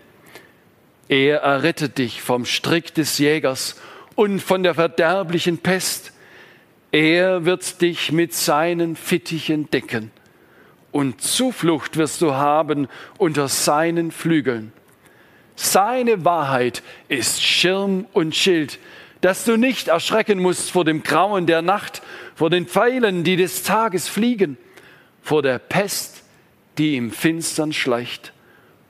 er 1.08 1.38
errettet 1.38 1.98
dich 1.98 2.22
vom 2.22 2.44
Strick 2.44 2.94
des 2.94 3.18
Jägers 3.18 3.80
und 4.14 4.40
von 4.40 4.62
der 4.62 4.74
verderblichen 4.74 5.58
Pest. 5.58 6.12
Er 6.90 7.44
wird 7.44 7.80
dich 7.80 8.12
mit 8.12 8.34
seinen 8.34 8.96
Fittichen 8.96 9.70
decken 9.70 10.10
und 10.92 11.22
Zuflucht 11.22 11.96
wirst 11.96 12.20
du 12.20 12.34
haben 12.34 12.86
unter 13.18 13.48
seinen 13.48 14.10
Flügeln. 14.12 14.72
Seine 15.64 16.24
Wahrheit 16.24 16.82
ist 17.06 17.40
Schirm 17.40 18.06
und 18.12 18.34
Schild, 18.34 18.80
dass 19.20 19.44
du 19.44 19.56
nicht 19.56 19.86
erschrecken 19.86 20.40
musst 20.40 20.72
vor 20.72 20.84
dem 20.84 21.04
Grauen 21.04 21.46
der 21.46 21.62
Nacht, 21.62 22.02
vor 22.34 22.50
den 22.50 22.66
Pfeilen, 22.66 23.22
die 23.22 23.36
des 23.36 23.62
Tages 23.62 24.08
fliegen, 24.08 24.58
vor 25.22 25.40
der 25.40 25.60
Pest, 25.60 26.24
die 26.78 26.96
im 26.96 27.12
Finstern 27.12 27.72
schleicht, 27.72 28.32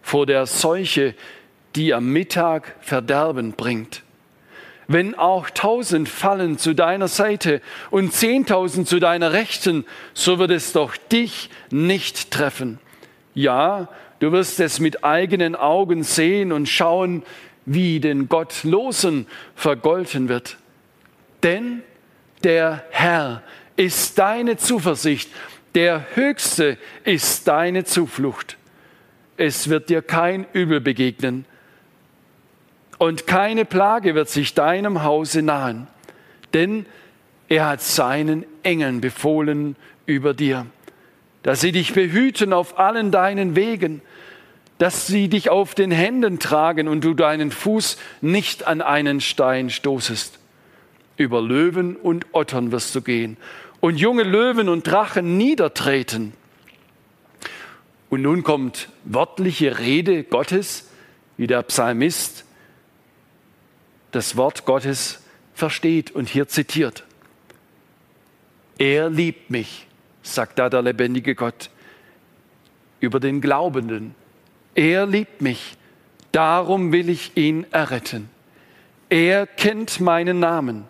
vor 0.00 0.24
der 0.24 0.46
Seuche, 0.46 1.14
die 1.76 1.92
am 1.92 2.10
Mittag 2.10 2.74
Verderben 2.80 3.52
bringt. 3.52 4.02
Wenn 4.88 5.14
auch 5.14 5.50
tausend 5.50 6.08
fallen 6.08 6.56
zu 6.56 6.74
deiner 6.74 7.08
Seite 7.08 7.60
und 7.90 8.14
zehntausend 8.14 8.88
zu 8.88 8.98
deiner 8.98 9.34
Rechten, 9.34 9.84
so 10.14 10.38
wird 10.38 10.50
es 10.50 10.72
doch 10.72 10.96
dich 10.96 11.50
nicht 11.70 12.30
treffen. 12.30 12.78
Ja, 13.34 13.88
du 14.22 14.30
wirst 14.30 14.60
es 14.60 14.78
mit 14.78 15.02
eigenen 15.02 15.56
Augen 15.56 16.04
sehen 16.04 16.52
und 16.52 16.68
schauen, 16.68 17.24
wie 17.66 17.98
den 17.98 18.28
Gottlosen 18.28 19.26
vergolten 19.56 20.28
wird. 20.28 20.58
Denn 21.42 21.82
der 22.44 22.84
Herr 22.90 23.42
ist 23.74 24.18
deine 24.18 24.56
Zuversicht, 24.56 25.28
der 25.74 26.06
Höchste 26.14 26.78
ist 27.02 27.48
deine 27.48 27.82
Zuflucht. 27.82 28.58
Es 29.36 29.68
wird 29.68 29.90
dir 29.90 30.02
kein 30.02 30.46
Übel 30.52 30.80
begegnen 30.80 31.44
und 32.98 33.26
keine 33.26 33.64
Plage 33.64 34.14
wird 34.14 34.28
sich 34.28 34.54
deinem 34.54 35.02
Hause 35.02 35.42
nahen, 35.42 35.88
denn 36.54 36.86
er 37.48 37.70
hat 37.70 37.82
seinen 37.82 38.44
Engeln 38.62 39.00
befohlen 39.00 39.74
über 40.06 40.32
dir, 40.32 40.66
dass 41.42 41.60
sie 41.60 41.72
dich 41.72 41.92
behüten 41.92 42.52
auf 42.52 42.78
allen 42.78 43.10
deinen 43.10 43.56
Wegen, 43.56 44.00
dass 44.78 45.06
sie 45.06 45.28
dich 45.28 45.50
auf 45.50 45.74
den 45.74 45.90
Händen 45.90 46.38
tragen 46.38 46.88
und 46.88 47.04
du 47.04 47.14
deinen 47.14 47.50
Fuß 47.50 47.98
nicht 48.20 48.66
an 48.66 48.80
einen 48.80 49.20
Stein 49.20 49.70
stoßest. 49.70 50.38
Über 51.16 51.40
Löwen 51.40 51.96
und 51.96 52.26
Ottern 52.32 52.72
wirst 52.72 52.94
du 52.94 53.02
gehen 53.02 53.36
und 53.80 53.96
junge 53.96 54.22
Löwen 54.22 54.68
und 54.68 54.86
Drachen 54.86 55.36
niedertreten. 55.36 56.32
Und 58.10 58.22
nun 58.22 58.42
kommt 58.42 58.88
wörtliche 59.04 59.78
Rede 59.78 60.22
Gottes, 60.22 60.88
wie 61.36 61.46
der 61.46 61.62
Psalmist 61.62 62.44
das 64.12 64.36
Wort 64.36 64.66
Gottes 64.66 65.22
versteht 65.54 66.10
und 66.10 66.28
hier 66.28 66.46
zitiert. 66.46 67.04
Er 68.78 69.10
liebt 69.10 69.50
mich, 69.50 69.86
sagt 70.22 70.58
da 70.58 70.68
der 70.68 70.82
lebendige 70.82 71.34
Gott 71.34 71.70
über 73.00 73.20
den 73.20 73.40
Glaubenden. 73.40 74.14
Er 74.74 75.06
liebt 75.06 75.42
mich, 75.42 75.76
darum 76.30 76.92
will 76.92 77.08
ich 77.08 77.36
ihn 77.36 77.66
erretten. 77.72 78.30
Er 79.10 79.46
kennt 79.46 80.00
meinen 80.00 80.40
Namen, 80.40 80.84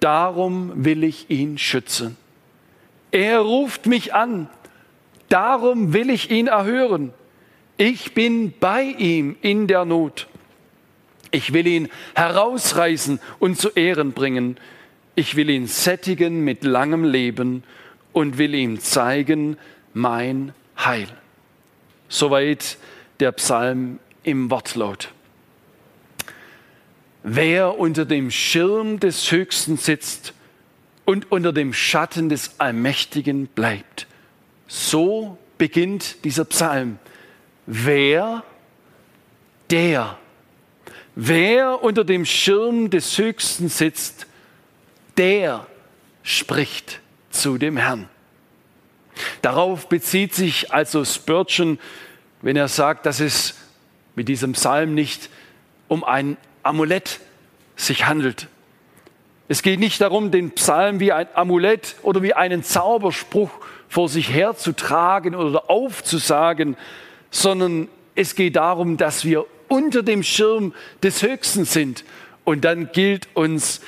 darum 0.00 0.84
will 0.84 1.04
ich 1.04 1.28
ihn 1.28 1.58
schützen. 1.58 2.16
Er 3.10 3.40
ruft 3.40 3.86
mich 3.86 4.14
an, 4.14 4.48
darum 5.28 5.92
will 5.92 6.08
ich 6.08 6.30
ihn 6.30 6.46
erhören. 6.46 7.12
Ich 7.76 8.14
bin 8.14 8.54
bei 8.58 8.82
ihm 8.82 9.36
in 9.42 9.66
der 9.66 9.84
Not. 9.84 10.28
Ich 11.32 11.52
will 11.52 11.66
ihn 11.66 11.88
herausreißen 12.14 13.18
und 13.40 13.58
zu 13.58 13.70
Ehren 13.70 14.12
bringen. 14.12 14.56
Ich 15.16 15.34
will 15.34 15.50
ihn 15.50 15.66
sättigen 15.66 16.44
mit 16.44 16.62
langem 16.64 17.04
Leben 17.04 17.64
und 18.14 18.38
will 18.38 18.54
ihm 18.54 18.80
zeigen 18.80 19.58
mein 19.92 20.54
Heil. 20.78 21.08
Soweit 22.08 22.78
der 23.20 23.32
Psalm 23.32 23.98
im 24.22 24.50
Wortlaut. 24.50 25.10
Wer 27.22 27.78
unter 27.78 28.06
dem 28.06 28.30
Schirm 28.30 28.98
des 28.98 29.30
Höchsten 29.30 29.76
sitzt 29.76 30.32
und 31.04 31.30
unter 31.30 31.52
dem 31.52 31.74
Schatten 31.74 32.30
des 32.30 32.58
Allmächtigen 32.58 33.48
bleibt. 33.48 34.06
So 34.66 35.36
beginnt 35.58 36.24
dieser 36.24 36.46
Psalm. 36.46 36.98
Wer, 37.66 38.42
der 39.70 40.18
Wer 41.16 41.82
unter 41.82 42.04
dem 42.04 42.24
Schirm 42.24 42.90
des 42.90 43.16
Höchsten 43.18 43.68
sitzt, 43.68 44.26
der 45.16 45.66
spricht 46.24 47.00
zu 47.34 47.58
dem 47.58 47.76
Herrn. 47.76 48.08
Darauf 49.42 49.88
bezieht 49.88 50.34
sich 50.34 50.72
also 50.72 51.04
Spurgeon, 51.04 51.78
wenn 52.42 52.56
er 52.56 52.68
sagt, 52.68 53.06
dass 53.06 53.20
es 53.20 53.54
mit 54.16 54.28
diesem 54.28 54.52
Psalm 54.52 54.94
nicht 54.94 55.30
um 55.88 56.04
ein 56.04 56.36
Amulett 56.62 57.20
sich 57.76 58.06
handelt. 58.06 58.48
Es 59.48 59.62
geht 59.62 59.80
nicht 59.80 60.00
darum, 60.00 60.30
den 60.30 60.52
Psalm 60.52 61.00
wie 61.00 61.12
ein 61.12 61.28
Amulett 61.34 61.96
oder 62.02 62.22
wie 62.22 62.34
einen 62.34 62.62
Zauberspruch 62.62 63.50
vor 63.88 64.08
sich 64.08 64.32
herzutragen 64.32 65.34
oder 65.34 65.68
aufzusagen, 65.70 66.76
sondern 67.30 67.88
es 68.14 68.34
geht 68.34 68.56
darum, 68.56 68.96
dass 68.96 69.24
wir 69.24 69.44
unter 69.68 70.02
dem 70.02 70.22
Schirm 70.22 70.72
des 71.02 71.22
Höchsten 71.22 71.64
sind. 71.64 72.04
Und 72.44 72.64
dann 72.64 72.90
gilt 72.92 73.28
uns 73.34 73.80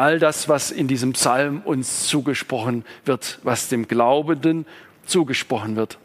all 0.00 0.18
das, 0.18 0.48
was 0.48 0.70
in 0.70 0.88
diesem 0.88 1.12
Psalm 1.12 1.60
uns 1.62 2.08
zugesprochen 2.08 2.86
wird, 3.04 3.38
was 3.42 3.68
dem 3.68 3.86
Glaubenden 3.86 4.64
zugesprochen 5.04 5.76
wird. 5.76 5.98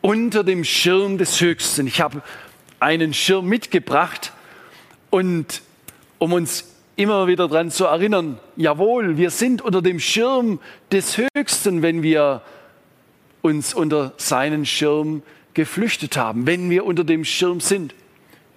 Unter 0.00 0.44
dem 0.44 0.62
Schirm 0.62 1.18
des 1.18 1.40
Höchsten. 1.40 1.88
Ich 1.88 2.00
habe 2.00 2.22
einen 2.78 3.14
Schirm 3.14 3.46
mitgebracht 3.46 4.32
und 5.10 5.62
um 6.18 6.32
uns 6.32 6.72
immer 6.94 7.26
wieder 7.26 7.48
daran 7.48 7.72
zu 7.72 7.86
erinnern, 7.86 8.38
jawohl, 8.54 9.16
wir 9.16 9.30
sind 9.30 9.60
unter 9.60 9.82
dem 9.82 9.98
Schirm 9.98 10.60
des 10.92 11.18
Höchsten, 11.18 11.82
wenn 11.82 12.04
wir 12.04 12.42
uns 13.42 13.74
unter 13.74 14.12
seinen 14.18 14.66
Schirm 14.66 15.24
geflüchtet 15.52 16.16
haben, 16.16 16.46
wenn 16.46 16.70
wir 16.70 16.84
unter 16.84 17.02
dem 17.02 17.24
Schirm 17.24 17.58
sind. 17.58 17.92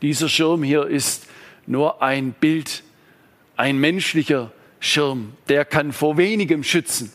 Dieser 0.04 0.30
Schirm 0.30 0.62
hier 0.62 0.86
ist 0.86 1.26
nur 1.66 2.04
ein 2.04 2.34
Bild, 2.34 2.84
ein 3.58 3.78
menschlicher 3.78 4.52
Schirm, 4.80 5.34
der 5.50 5.66
kann 5.66 5.92
vor 5.92 6.18
wenigem 6.18 6.64
schützen. 6.64 7.12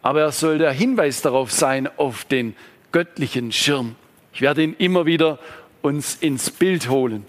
Aber 0.00 0.22
er 0.22 0.32
soll 0.32 0.58
der 0.58 0.72
Hinweis 0.72 1.20
darauf 1.20 1.52
sein, 1.52 1.88
auf 1.98 2.24
den 2.24 2.56
göttlichen 2.92 3.52
Schirm. 3.52 3.96
Ich 4.32 4.40
werde 4.40 4.62
ihn 4.62 4.74
immer 4.78 5.04
wieder 5.04 5.38
uns 5.82 6.14
ins 6.14 6.50
Bild 6.50 6.88
holen. 6.88 7.26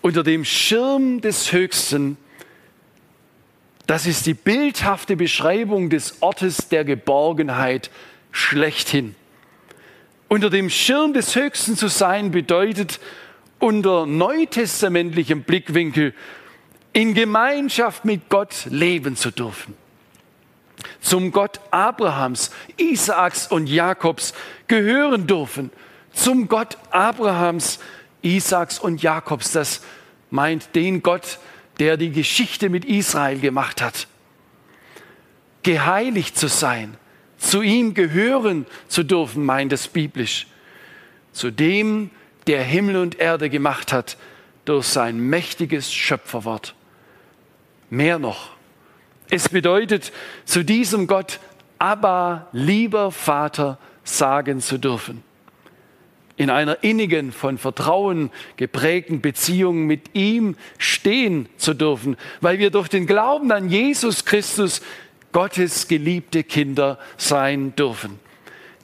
Unter 0.00 0.22
dem 0.22 0.44
Schirm 0.44 1.20
des 1.20 1.52
Höchsten, 1.52 2.16
das 3.88 4.06
ist 4.06 4.26
die 4.26 4.34
bildhafte 4.34 5.16
Beschreibung 5.16 5.90
des 5.90 6.22
Ortes 6.22 6.68
der 6.68 6.84
Geborgenheit 6.84 7.90
schlechthin. 8.30 9.16
Unter 10.28 10.50
dem 10.50 10.70
Schirm 10.70 11.12
des 11.12 11.34
Höchsten 11.34 11.76
zu 11.76 11.88
sein 11.88 12.30
bedeutet 12.30 13.00
unter 13.58 14.06
neutestamentlichem 14.06 15.42
Blickwinkel 15.42 16.14
in 16.92 17.14
Gemeinschaft 17.14 18.04
mit 18.04 18.28
Gott 18.28 18.66
leben 18.70 19.16
zu 19.16 19.30
dürfen. 19.30 19.74
Zum 21.00 21.32
Gott 21.32 21.60
Abrahams, 21.70 22.50
Isaaks 22.76 23.46
und 23.46 23.66
Jakobs 23.66 24.34
gehören 24.66 25.26
dürfen. 25.26 25.70
Zum 26.12 26.48
Gott 26.48 26.78
Abrahams, 26.90 27.78
Isaaks 28.22 28.78
und 28.78 29.02
Jakobs. 29.02 29.52
Das 29.52 29.82
meint 30.30 30.74
den 30.74 31.02
Gott, 31.02 31.38
der 31.78 31.96
die 31.96 32.10
Geschichte 32.10 32.68
mit 32.68 32.84
Israel 32.84 33.38
gemacht 33.38 33.82
hat 33.82 34.06
geheiligt 35.66 36.38
zu 36.38 36.46
sein, 36.46 36.96
zu 37.38 37.60
ihm 37.60 37.92
gehören 37.92 38.66
zu 38.86 39.02
dürfen, 39.02 39.44
meint 39.44 39.72
es 39.72 39.88
biblisch. 39.88 40.46
Zu 41.32 41.50
dem, 41.50 42.10
der 42.46 42.62
Himmel 42.62 42.96
und 42.96 43.18
Erde 43.18 43.50
gemacht 43.50 43.92
hat 43.92 44.16
durch 44.64 44.86
sein 44.86 45.18
mächtiges 45.18 45.92
Schöpferwort. 45.92 46.74
Mehr 47.90 48.18
noch, 48.18 48.50
es 49.30 49.48
bedeutet, 49.48 50.12
zu 50.44 50.64
diesem 50.64 51.06
Gott, 51.06 51.40
aber 51.78 52.48
lieber 52.52 53.10
Vater, 53.10 53.78
sagen 54.04 54.60
zu 54.60 54.78
dürfen. 54.78 55.22
In 56.36 56.50
einer 56.50 56.84
innigen, 56.84 57.32
von 57.32 57.58
Vertrauen 57.58 58.30
geprägten 58.56 59.20
Beziehung 59.20 59.86
mit 59.86 60.14
ihm 60.14 60.56
stehen 60.78 61.48
zu 61.56 61.74
dürfen, 61.74 62.16
weil 62.40 62.58
wir 62.58 62.70
durch 62.70 62.88
den 62.88 63.06
Glauben 63.06 63.50
an 63.52 63.70
Jesus 63.70 64.24
Christus 64.24 64.82
Gottes 65.32 65.88
geliebte 65.88 66.44
Kinder 66.44 66.98
sein 67.16 67.74
dürfen. 67.74 68.20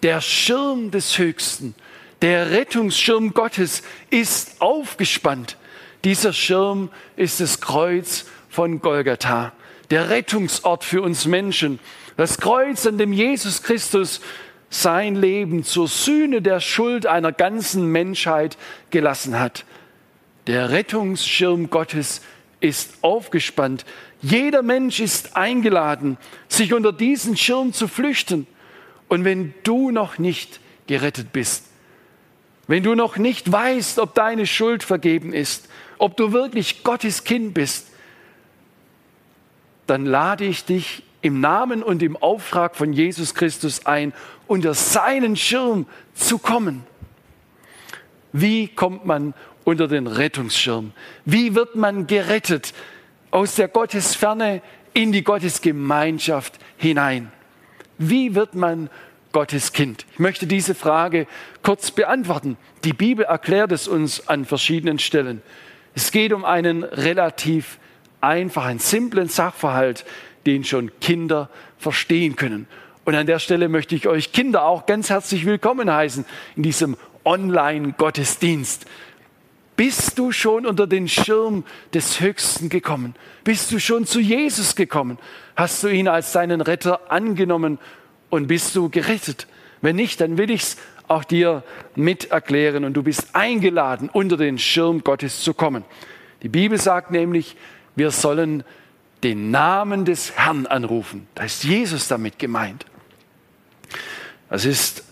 Der 0.03 0.20
Schirm 0.20 0.90
des 0.90 1.18
Höchsten, 1.18 1.75
der 2.22 2.52
Rettungsschirm 2.52 3.35
Gottes 3.35 3.82
ist 4.08 4.61
aufgespannt. 4.61 5.56
Dieser 6.04 6.32
Schirm 6.32 6.88
ist 7.16 7.40
das 7.40 7.61
Kreuz 7.61 8.26
von 8.48 8.80
Golgatha, 8.80 9.52
der 9.90 10.08
Rettungsort 10.08 10.85
für 10.85 11.02
uns 11.02 11.26
Menschen. 11.26 11.80
Das 12.16 12.38
Kreuz, 12.38 12.87
an 12.87 12.96
dem 12.96 13.12
Jesus 13.12 13.64
Christus 13.64 14.20
sein 14.70 15.16
Leben 15.16 15.64
zur 15.64 15.88
Sühne 15.88 16.40
der 16.42 16.61
Schuld 16.61 17.06
einer 17.06 17.32
ganzen 17.32 17.87
Menschheit 17.87 18.56
gelassen 18.90 19.38
hat. 19.38 19.64
Der 20.46 20.70
Rettungsschirm 20.70 21.70
Gottes 21.70 22.22
ist 22.61 22.94
aufgespannt. 23.02 23.85
Jeder 24.22 24.62
Mensch 24.62 25.00
ist 25.00 25.37
eingeladen, 25.37 26.16
sich 26.48 26.72
unter 26.72 26.92
diesen 26.92 27.37
Schirm 27.37 27.72
zu 27.72 27.88
flüchten. 27.88 28.46
Und 29.08 29.24
wenn 29.24 29.54
du 29.64 29.90
noch 29.90 30.18
nicht 30.18 30.61
gerettet 30.87 31.32
bist, 31.32 31.71
wenn 32.66 32.83
du 32.83 32.94
noch 32.94 33.16
nicht 33.16 33.51
weißt, 33.51 33.98
ob 33.98 34.14
deine 34.14 34.46
Schuld 34.46 34.83
vergeben 34.83 35.33
ist, 35.33 35.68
ob 35.98 36.16
du 36.16 36.33
wirklich 36.33 36.85
Gottes 36.85 37.25
Kind 37.25 37.55
bist, 37.55 37.88
dann 39.87 40.07
lade 40.07 40.44
ich 40.44 40.64
dich 40.64 41.03
im 41.22 41.40
Namen 41.40 41.83
und 41.83 42.03
im 42.03 42.16
Auftrag 42.16 42.77
von 42.77 42.92
Jesus 42.92 43.35
Christus 43.35 43.87
ein, 43.87 44.12
unter 44.46 44.75
seinen 44.75 45.37
Schirm 45.37 45.87
zu 46.14 46.38
kommen. 46.38 46.85
Wie 48.33 48.68
kommt 48.68 49.05
man 49.07 49.35
unter 49.64 49.88
den 49.88 50.07
Rettungsschirm? 50.07 50.92
Wie 51.25 51.55
wird 51.55 51.77
man 51.77 52.07
gerettet 52.07 52.75
aus 53.31 53.55
der 53.55 53.68
Gottesferne 53.68 54.62
in 54.94 55.12
die 55.12 55.22
Gottesgemeinschaft 55.22 56.59
hinein? 56.77 57.31
Wie 57.98 58.35
wird 58.35 58.55
man 58.55 58.90
Gottes 59.33 59.73
Kind? 59.73 60.07
Ich 60.12 60.18
möchte 60.18 60.47
diese 60.47 60.75
Frage 60.75 61.27
kurz 61.62 61.90
beantworten. 61.90 62.57
Die 62.85 62.92
Bibel 62.92 63.25
erklärt 63.25 63.73
es 63.73 63.88
uns 63.88 64.29
an 64.29 64.45
verschiedenen 64.45 64.99
Stellen. 64.99 65.42
Es 65.95 66.12
geht 66.12 66.33
um 66.33 66.45
einen 66.45 66.85
relativ 66.85 67.79
einfachen, 68.21 68.79
simplen 68.79 69.29
Sachverhalt, 69.29 70.05
den 70.47 70.64
schon 70.64 70.90
Kinder 71.01 71.51
verstehen 71.79 72.37
können. 72.37 72.66
Und 73.05 73.14
an 73.14 73.27
der 73.27 73.38
Stelle 73.38 73.68
möchte 73.68 73.95
ich 73.95 74.07
euch 74.07 74.33
Kinder 74.33 74.64
auch 74.64 74.87
ganz 74.87 75.11
herzlich 75.11 75.45
willkommen 75.45 75.92
heißen 75.92 76.25
in 76.57 76.62
diesem 76.62 76.97
Online-Gottesdienst. 77.25 78.87
Bist 79.75 80.18
du 80.18 80.33
schon 80.33 80.66
unter 80.66 80.87
den 80.87 81.09
Schirm 81.09 81.64
des 81.95 82.21
Höchsten 82.21 82.68
gekommen? 82.68 83.14
Bist 83.42 83.73
du 83.73 83.81
schon 83.81 84.07
zu 84.07 84.21
Jesus 84.21 84.77
gekommen? 84.77 85.18
Hast 85.57 85.83
du 85.83 85.88
ihn 85.88 86.09
als 86.09 86.33
deinen 86.33 86.61
Retter 86.61 87.11
angenommen 87.11 87.79
und 88.33 88.47
bist 88.47 88.75
du 88.75 88.88
gerettet? 88.88 89.47
Wenn 89.83 89.97
nicht, 89.97 90.23
dann 90.23 90.38
will 90.38 90.51
ich 90.51 90.62
es 90.62 90.77
auch 91.07 91.23
dir 91.23 91.62
mit 91.95 92.31
erklären 92.31 92.87
und 92.87 92.95
du 92.95 93.03
bist 93.03 93.35
eingeladen, 93.35 94.09
unter 94.11 94.38
den 94.38 94.59
Schirm 94.59 95.05
Gottes 95.05 95.42
zu 95.42 95.53
kommen. 95.53 95.85
Die 96.42 96.49
Bibel 96.49 96.79
sagt 96.79 97.11
nämlich, 97.11 97.57
wir 97.95 98.11
sollen 98.11 98.64
den 99.23 99.51
Namen 99.51 100.07
des 100.07 100.33
Herrn 100.38 100.64
anrufen. 100.64 101.29
Da 101.35 101.45
ist 101.45 101.62
Jesus 101.64 102.09
damit 102.09 102.38
gemeint. 102.38 102.87
Das 104.49 104.64
ist 104.64 105.05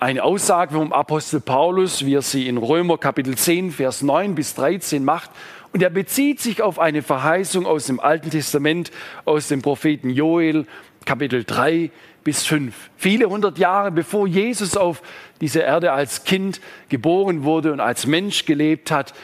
eine 0.00 0.24
Aussage 0.24 0.72
vom 0.72 0.94
Apostel 0.94 1.40
Paulus, 1.40 2.06
wie 2.06 2.14
er 2.14 2.22
sie 2.22 2.48
in 2.48 2.56
Römer 2.56 2.96
Kapitel 2.96 3.36
10, 3.36 3.72
Vers 3.72 4.00
9 4.00 4.34
bis 4.34 4.54
13 4.54 5.04
macht. 5.04 5.30
Und 5.74 5.82
er 5.82 5.90
bezieht 5.90 6.40
sich 6.40 6.62
auf 6.62 6.78
eine 6.78 7.02
Verheißung 7.02 7.66
aus 7.66 7.88
dem 7.88 8.00
Alten 8.00 8.30
Testament, 8.30 8.90
aus 9.26 9.48
dem 9.48 9.60
Propheten 9.60 10.08
Joel, 10.08 10.66
Kapitel 11.04 11.44
3 11.44 11.90
bis 12.28 12.44
5. 12.44 12.74
Viele 12.98 13.30
hundert 13.30 13.56
Jahre 13.56 13.90
bevor 13.90 14.26
Jesus 14.26 14.76
auf 14.76 15.00
dieser 15.40 15.64
Erde 15.64 15.92
als 15.92 16.24
Kind 16.24 16.60
geboren 16.90 17.42
wurde 17.42 17.72
und 17.72 17.80
als 17.80 18.06
Mensch 18.06 18.44
gelebt 18.44 18.90
hat, 18.90 19.14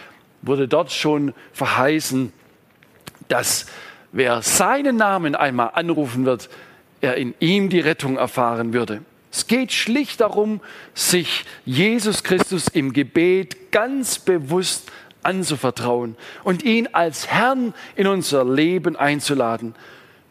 wurde 0.40 0.69
dort 0.69 0.90
schon 0.90 1.35
verheißen, 1.53 2.33
dass 3.29 3.67
wer 4.12 4.40
seinen 4.40 4.97
Namen 4.97 5.35
einmal 5.35 5.73
anrufen 5.75 6.25
wird, 6.25 6.49
er 7.03 7.17
in 7.17 7.35
ihm 7.40 7.69
die 7.69 7.81
Rettung 7.81 8.17
erfahren 8.17 8.73
würde. 8.73 9.03
Es 9.31 9.47
geht 9.49 9.73
schlicht 9.73 10.23
darum, 10.23 10.62
sich 10.95 11.45
Jesus 11.67 12.25
Christus 12.25 12.69
im 12.69 12.95
Gebet 12.95 13.71
ganz 13.71 14.19
bewusst 14.19 14.90
anzuvertrauen 15.23 16.17
und 16.43 16.62
ihn 16.62 16.88
als 16.93 17.27
Herrn 17.27 17.75
in 17.97 18.07
unser 18.07 18.47
Leben 18.47 18.97
einzuladen. 18.97 19.75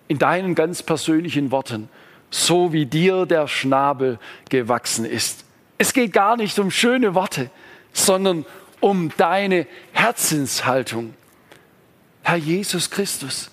In 0.08 0.18
deinen 0.18 0.56
ganz 0.56 0.82
persönlichen 0.82 1.52
Worten, 1.52 1.88
so 2.34 2.74
wie 2.74 2.88
dir 2.88 3.28
der 3.28 3.48
Schnabel 3.48 4.18
gewachsen 4.50 5.06
ist. 5.06 5.46
Es 5.78 5.94
geht 5.94 6.14
gar 6.14 6.36
nicht 6.36 6.58
um 6.58 6.72
schöne 6.72 7.14
Worte, 7.14 7.52
sondern 7.94 8.44
um 8.80 9.12
deine 9.18 9.68
Herzenshaltung. 9.92 11.14
Herr 12.24 12.38
Jesus 12.38 12.90
Christus, 12.90 13.52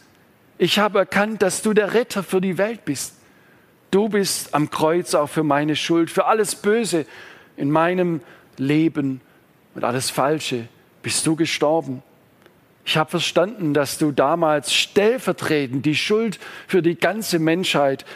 ich 0.56 0.78
habe 0.78 1.00
erkannt, 1.00 1.42
dass 1.42 1.60
du 1.60 1.74
der 1.74 1.92
Retter 1.92 2.22
für 2.22 2.40
die 2.40 2.56
Welt 2.56 2.86
bist. 2.86 3.16
Du 3.90 4.08
bist 4.08 4.54
am 4.54 4.70
Kreuz 4.70 5.14
auch 5.14 5.28
für 5.28 5.44
meine 5.44 5.76
Schuld, 5.76 6.10
für 6.10 6.24
alles 6.24 6.54
Böse 6.54 7.04
in 7.58 7.70
meinem 7.70 8.22
Leben 8.56 9.20
und 9.74 9.84
alles 9.84 10.08
Falsche 10.08 10.68
bist 11.02 11.26
du 11.26 11.36
gestorben. 11.36 12.02
Ich 12.86 12.96
habe 12.96 13.10
verstanden, 13.10 13.74
dass 13.74 13.98
du 13.98 14.10
damals 14.10 14.72
stellvertretend 14.72 15.84
die 15.84 15.94
Schuld 15.94 16.40
für 16.66 16.80
die 16.80 16.94
ganze 16.94 17.38
Menschheit 17.38 18.06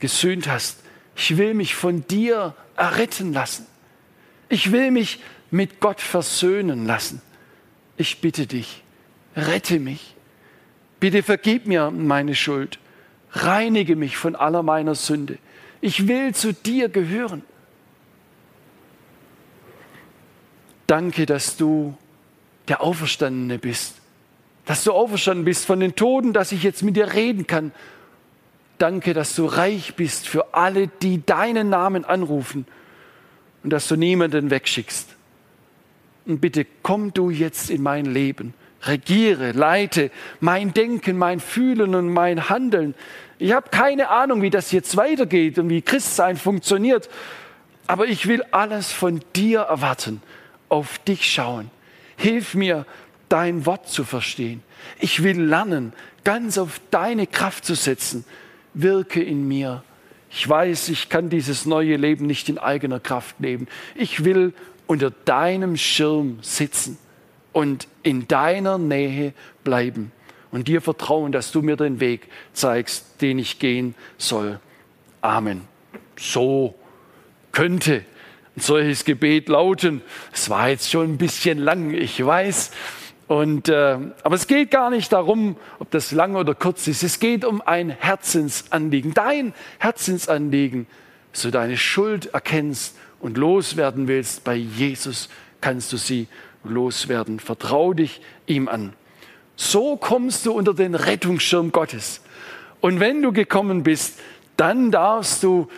gesühnt 0.00 0.48
hast. 0.48 0.80
Ich 1.16 1.36
will 1.36 1.54
mich 1.54 1.74
von 1.74 2.06
dir 2.06 2.54
erretten 2.76 3.32
lassen. 3.32 3.66
Ich 4.48 4.72
will 4.72 4.90
mich 4.90 5.20
mit 5.50 5.80
Gott 5.80 6.00
versöhnen 6.00 6.86
lassen. 6.86 7.22
Ich 7.96 8.20
bitte 8.20 8.46
dich, 8.46 8.82
rette 9.36 9.78
mich. 9.78 10.16
Bitte 10.98 11.22
vergib 11.22 11.66
mir 11.66 11.90
meine 11.90 12.34
Schuld. 12.34 12.78
Reinige 13.32 13.96
mich 13.96 14.16
von 14.16 14.34
aller 14.34 14.62
meiner 14.62 14.94
Sünde. 14.94 15.38
Ich 15.80 16.08
will 16.08 16.34
zu 16.34 16.52
dir 16.52 16.88
gehören. 16.88 17.42
Danke, 20.86 21.24
dass 21.24 21.56
du 21.56 21.96
der 22.68 22.82
Auferstandene 22.82 23.58
bist. 23.58 23.96
Dass 24.64 24.84
du 24.84 24.92
auferstanden 24.92 25.44
bist 25.44 25.64
von 25.64 25.80
den 25.80 25.94
Toten, 25.94 26.32
dass 26.32 26.52
ich 26.52 26.62
jetzt 26.62 26.82
mit 26.82 26.96
dir 26.96 27.12
reden 27.12 27.46
kann. 27.46 27.72
Danke, 28.80 29.12
dass 29.12 29.36
du 29.36 29.44
reich 29.44 29.94
bist 29.94 30.26
für 30.26 30.54
alle, 30.54 30.88
die 30.88 31.22
deinen 31.26 31.68
Namen 31.68 32.06
anrufen 32.06 32.64
und 33.62 33.70
dass 33.70 33.86
du 33.88 33.96
niemanden 33.96 34.48
wegschickst. 34.50 35.16
Und 36.24 36.40
bitte 36.40 36.66
komm 36.82 37.12
du 37.12 37.28
jetzt 37.28 37.68
in 37.68 37.82
mein 37.82 38.06
Leben 38.06 38.54
regiere, 38.84 39.52
leite 39.52 40.10
mein 40.40 40.72
Denken, 40.72 41.18
mein 41.18 41.40
Fühlen 41.40 41.94
und 41.94 42.08
mein 42.08 42.48
Handeln. 42.48 42.94
Ich 43.38 43.52
habe 43.52 43.68
keine 43.68 44.08
Ahnung, 44.08 44.40
wie 44.40 44.48
das 44.48 44.72
jetzt 44.72 44.96
weitergeht 44.96 45.58
und 45.58 45.68
wie 45.68 45.82
Christsein 45.82 46.38
funktioniert, 46.38 47.10
aber 47.86 48.06
ich 48.06 48.28
will 48.28 48.42
alles 48.50 48.92
von 48.92 49.20
dir 49.36 49.60
erwarten, 49.60 50.22
auf 50.70 50.98
dich 51.00 51.30
schauen. 51.30 51.70
Hilf 52.16 52.54
mir, 52.54 52.86
dein 53.28 53.66
Wort 53.66 53.88
zu 53.88 54.04
verstehen. 54.04 54.62
Ich 54.98 55.22
will 55.22 55.38
lernen, 55.38 55.92
ganz 56.24 56.56
auf 56.56 56.80
deine 56.90 57.26
Kraft 57.26 57.66
zu 57.66 57.74
setzen. 57.74 58.24
Wirke 58.74 59.22
in 59.22 59.46
mir. 59.48 59.82
Ich 60.30 60.48
weiß, 60.48 60.88
ich 60.90 61.08
kann 61.08 61.28
dieses 61.28 61.66
neue 61.66 61.96
Leben 61.96 62.26
nicht 62.26 62.48
in 62.48 62.58
eigener 62.58 63.00
Kraft 63.00 63.40
leben. 63.40 63.66
Ich 63.94 64.24
will 64.24 64.52
unter 64.86 65.10
deinem 65.10 65.76
Schirm 65.76 66.38
sitzen 66.42 66.98
und 67.52 67.88
in 68.02 68.28
deiner 68.28 68.78
Nähe 68.78 69.34
bleiben 69.64 70.12
und 70.50 70.68
dir 70.68 70.80
vertrauen, 70.80 71.32
dass 71.32 71.52
du 71.52 71.62
mir 71.62 71.76
den 71.76 72.00
Weg 72.00 72.28
zeigst, 72.52 73.20
den 73.20 73.38
ich 73.38 73.58
gehen 73.58 73.94
soll. 74.18 74.60
Amen. 75.20 75.62
So 76.16 76.74
könnte 77.52 78.04
ein 78.56 78.60
solches 78.60 79.04
Gebet 79.04 79.48
lauten. 79.48 80.02
Es 80.32 80.50
war 80.50 80.68
jetzt 80.68 80.90
schon 80.90 81.14
ein 81.14 81.18
bisschen 81.18 81.58
lang, 81.58 81.92
ich 81.92 82.24
weiß. 82.24 82.72
Und, 83.30 83.68
äh, 83.68 83.96
aber 84.24 84.34
es 84.34 84.48
geht 84.48 84.72
gar 84.72 84.90
nicht 84.90 85.12
darum, 85.12 85.54
ob 85.78 85.88
das 85.92 86.10
lang 86.10 86.34
oder 86.34 86.52
kurz 86.52 86.88
ist. 86.88 87.04
Es 87.04 87.20
geht 87.20 87.44
um 87.44 87.62
ein 87.64 87.88
Herzensanliegen, 87.88 89.14
dein 89.14 89.54
Herzensanliegen, 89.78 90.88
du 91.40 91.52
deine 91.52 91.76
Schuld 91.76 92.34
erkennst 92.34 92.96
und 93.20 93.38
loswerden 93.38 94.08
willst. 94.08 94.42
Bei 94.42 94.56
Jesus 94.56 95.28
kannst 95.60 95.92
du 95.92 95.96
sie 95.96 96.26
loswerden. 96.64 97.38
Vertrau 97.38 97.92
dich 97.92 98.20
ihm 98.46 98.66
an. 98.66 98.94
So 99.54 99.96
kommst 99.96 100.44
du 100.44 100.50
unter 100.50 100.74
den 100.74 100.96
Rettungsschirm 100.96 101.70
Gottes. 101.70 102.22
Und 102.80 102.98
wenn 102.98 103.22
du 103.22 103.30
gekommen 103.30 103.84
bist, 103.84 104.18
dann 104.56 104.90
darfst 104.90 105.44
du 105.44 105.68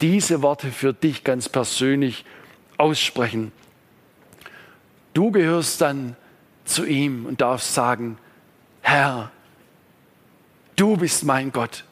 diese 0.00 0.42
Worte 0.42 0.70
für 0.70 0.92
dich 0.92 1.24
ganz 1.24 1.48
persönlich 1.48 2.24
aussprechen. 2.76 3.50
Du 5.12 5.32
gehörst 5.32 5.80
dann 5.80 6.14
zu 6.64 6.84
ihm 6.84 7.26
und 7.26 7.40
darfst 7.40 7.74
sagen, 7.74 8.18
Herr, 8.82 9.30
du 10.76 10.96
bist 10.96 11.24
mein 11.24 11.52
Gott, 11.52 11.84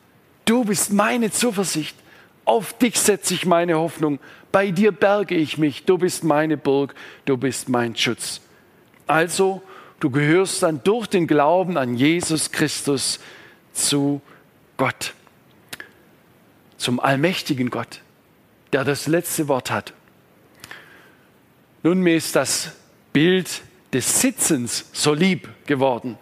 du 0.45 0.65
bist 0.65 0.93
meine 0.93 1.31
Zuversicht, 1.31 1.97
auf 2.45 2.77
dich 2.77 2.99
setze 2.99 3.35
ich 3.35 3.47
meine 3.47 3.79
Hoffnung, 3.79 4.19
bei 4.51 4.71
dir 4.71 4.93
berge 4.93 5.35
ich 5.35 5.59
mich, 5.59 5.85
du 5.85 5.99
bist 5.99 6.25
meine 6.25 6.57
Burg, 6.57 6.95
du 7.25 7.37
bist 7.37 7.69
mein 7.69 7.97
Schutz. 7.97 8.41
Also, 9.07 9.63
du 10.01 10.11
gehörst 10.11 10.63
dann 10.63 10.83
durch 10.85 11.07
den 11.07 11.27
Glauben 11.27 11.77
an 11.77 11.97
Jesus 11.97 12.51
Christus 12.51 13.21
zu 13.73 14.21
Gott, 14.77 15.15
zum 16.77 17.01
allmächtigen 17.01 17.71
Gott, 17.71 18.01
der 18.73 18.85
das 18.85 19.07
letzte 19.07 19.49
Wort 19.49 19.71
hat. 19.71 19.95
Nun 21.83 22.07
ist 22.07 22.37
das 22.37 22.73
Bild 23.13 23.63
des 23.93 24.21
Sitzens 24.21 24.87
so 24.93 25.13
lieb 25.15 25.49
geworden. 25.67 26.19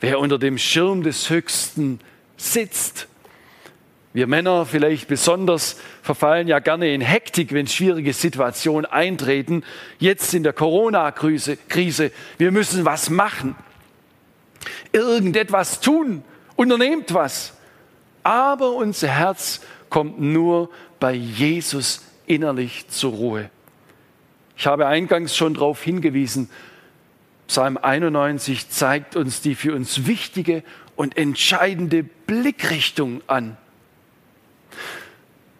Wer 0.00 0.18
unter 0.18 0.38
dem 0.38 0.58
Schirm 0.58 1.02
des 1.02 1.30
Höchsten 1.30 2.00
sitzt, 2.36 3.08
wir 4.16 4.26
Männer 4.26 4.64
vielleicht 4.64 5.08
besonders 5.08 5.76
verfallen 6.00 6.48
ja 6.48 6.58
gerne 6.58 6.92
in 6.94 7.02
Hektik, 7.02 7.52
wenn 7.52 7.66
schwierige 7.66 8.14
Situationen 8.14 8.86
eintreten. 8.86 9.62
Jetzt 9.98 10.32
in 10.32 10.42
der 10.42 10.54
Corona-Krise, 10.54 12.10
wir 12.38 12.50
müssen 12.50 12.86
was 12.86 13.10
machen, 13.10 13.56
irgendetwas 14.92 15.80
tun, 15.80 16.24
unternehmt 16.56 17.12
was. 17.12 17.52
Aber 18.22 18.72
unser 18.72 19.08
Herz 19.08 19.60
kommt 19.90 20.18
nur 20.18 20.70
bei 20.98 21.12
Jesus 21.12 22.02
innerlich 22.24 22.88
zur 22.88 23.12
Ruhe. 23.12 23.50
Ich 24.56 24.66
habe 24.66 24.86
eingangs 24.86 25.36
schon 25.36 25.52
darauf 25.52 25.82
hingewiesen, 25.82 26.48
Psalm 27.48 27.76
91 27.76 28.70
zeigt 28.70 29.16
uns 29.16 29.40
die 29.40 29.54
für 29.54 29.74
uns 29.74 30.06
wichtige 30.06 30.62
und 30.96 31.16
entscheidende 31.16 32.02
Blickrichtung 32.02 33.22
an. 33.26 33.56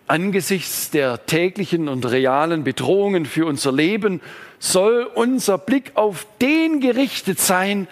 Angesichts 0.09 0.90
der 0.90 1.27
täglichen 1.27 1.88
und 1.88 2.05
realen 2.07 2.64
Bedrohungen 2.64 3.27
für 3.27 3.46
unser 3.46 3.72
Leben 3.72 4.20
soll 4.59 5.03
unser 5.14 5.59
Blick 5.59 5.92
auf 5.94 6.27
den 6.40 6.81
gerichtet 6.81 7.40
sein, 7.40 7.88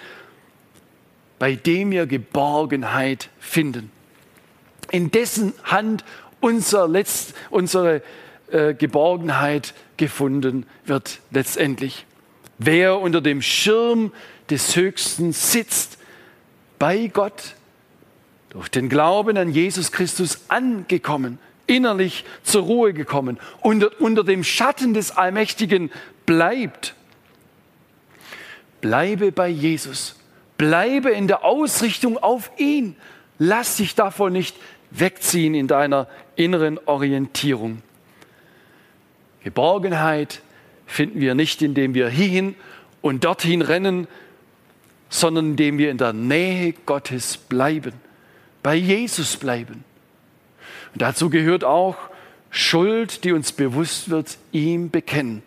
bei 1.39 1.57
dem 1.57 1.91
wir 1.91 2.07
Geborgenheit 2.07 3.29
finden, 3.41 3.91
in 4.91 5.11
dessen 5.11 5.53
Hand 5.65 6.05
unser 6.41 6.87
Letzt, 6.89 7.35
unsere 7.51 8.03
äh, 8.51 8.75
Geborgenheit 8.75 9.75
gefunden 9.97 10.67
wird 10.85 11.21
letztendlich. 11.31 12.07
Wer 12.59 13.01
unter 13.01 13.21
dem 13.21 13.43
Schirm 13.43 14.13
des 14.51 14.77
Höchsten 14.77 15.33
sitzt, 15.33 15.99
bei 16.79 17.07
Gott, 17.07 17.55
durch 18.51 18.69
den 18.69 18.89
Glauben 18.89 19.37
an 19.37 19.51
Jesus 19.51 19.91
Christus 19.91 20.43
angekommen, 20.49 21.39
innerlich 21.67 22.25
zur 22.43 22.63
Ruhe 22.63 22.93
gekommen, 22.93 23.39
unter, 23.63 23.91
unter 24.01 24.23
dem 24.23 24.45
Schatten 24.45 24.95
des 24.95 25.11
Allmächtigen 25.11 25.91
bleibt. 26.27 26.95
Bleibe 28.81 29.33
bei 29.33 29.49
Jesus, 29.49 30.17
bleibe 30.59 31.11
in 31.11 31.27
der 31.27 31.45
Ausrichtung 31.45 32.19
auf 32.19 32.51
ihn. 32.59 32.97
Lass 33.39 33.79
dich 33.79 33.95
davon 33.95 34.33
nicht 34.33 34.57
wegziehen 34.91 35.55
in 35.55 35.67
deiner 35.67 36.07
inneren 36.37 36.79
Orientierung. 36.87 37.83
Geborgenheit 39.43 40.41
finden 40.87 41.21
wir 41.21 41.35
nicht, 41.35 41.63
indem 41.63 41.95
wir 41.95 42.09
hierhin 42.09 42.55
und 43.03 43.25
dorthin 43.25 43.63
rennen, 43.63 44.07
sondern 45.09 45.51
indem 45.51 45.79
wir 45.79 45.91
in 45.91 45.99
der 45.99 46.13
Nähe 46.13 46.75
Gottes 46.87 47.37
bleiben, 47.37 47.93
bei 48.63 48.75
Jesus 48.75 49.37
bleiben. 49.37 49.85
Und 50.93 51.03
dazu 51.03 51.31
gehört 51.31 51.65
auch 51.65 51.97
Schuld, 52.51 53.25
die 53.25 53.33
uns 53.33 53.53
bewusst 53.53 54.11
wird, 54.11 54.39
ihm 54.53 54.91
bekennen 54.91 55.43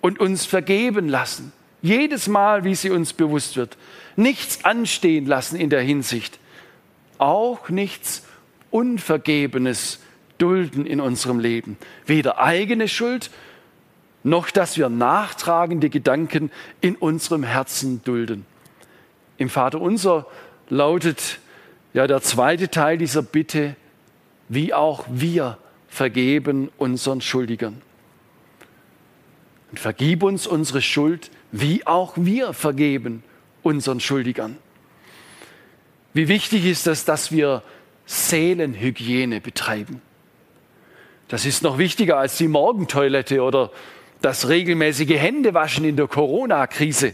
und 0.00 0.20
uns 0.20 0.46
vergeben 0.46 1.08
lassen. 1.08 1.52
Jedes 1.82 2.28
Mal, 2.28 2.64
wie 2.64 2.74
sie 2.74 2.90
uns 2.90 3.12
bewusst 3.12 3.56
wird. 3.56 3.76
Nichts 4.16 4.64
anstehen 4.64 5.26
lassen 5.26 5.56
in 5.56 5.70
der 5.70 5.82
Hinsicht. 5.82 6.38
Auch 7.18 7.68
nichts 7.68 8.26
Unvergebenes 8.70 10.00
dulden 10.38 10.86
in 10.86 11.00
unserem 11.00 11.38
Leben. 11.38 11.76
Weder 12.06 12.40
eigene 12.40 12.88
Schuld, 12.88 13.30
noch 14.22 14.50
dass 14.50 14.76
wir 14.76 14.88
nachtragende 14.88 15.90
Gedanken 15.90 16.50
in 16.80 16.96
unserem 16.96 17.42
Herzen 17.42 18.02
dulden. 18.04 18.46
Im 19.38 19.48
Vater 19.48 19.80
unser 19.80 20.26
lautet 20.68 21.38
ja 21.92 22.06
der 22.06 22.20
zweite 22.20 22.68
Teil 22.68 22.98
dieser 22.98 23.22
Bitte, 23.22 23.76
wie 24.48 24.74
auch 24.74 25.04
wir 25.08 25.58
vergeben 25.88 26.70
unseren 26.76 27.20
Schuldigern. 27.20 27.80
Und 29.70 29.80
vergib 29.80 30.22
uns 30.22 30.46
unsere 30.46 30.82
Schuld, 30.82 31.30
wie 31.52 31.86
auch 31.86 32.14
wir 32.16 32.52
vergeben 32.52 33.22
unseren 33.62 34.00
Schuldigern. 34.00 34.56
Wie 36.12 36.28
wichtig 36.28 36.64
ist 36.64 36.86
es, 36.86 37.04
dass 37.04 37.30
wir 37.30 37.62
Seelenhygiene 38.06 39.40
betreiben. 39.40 40.02
Das 41.28 41.46
ist 41.46 41.62
noch 41.62 41.78
wichtiger 41.78 42.18
als 42.18 42.36
die 42.36 42.48
Morgentoilette 42.48 43.42
oder 43.42 43.70
das 44.22 44.48
regelmäßige 44.48 45.16
Händewaschen 45.16 45.84
in 45.84 45.96
der 45.96 46.06
Corona-Krise. 46.06 47.12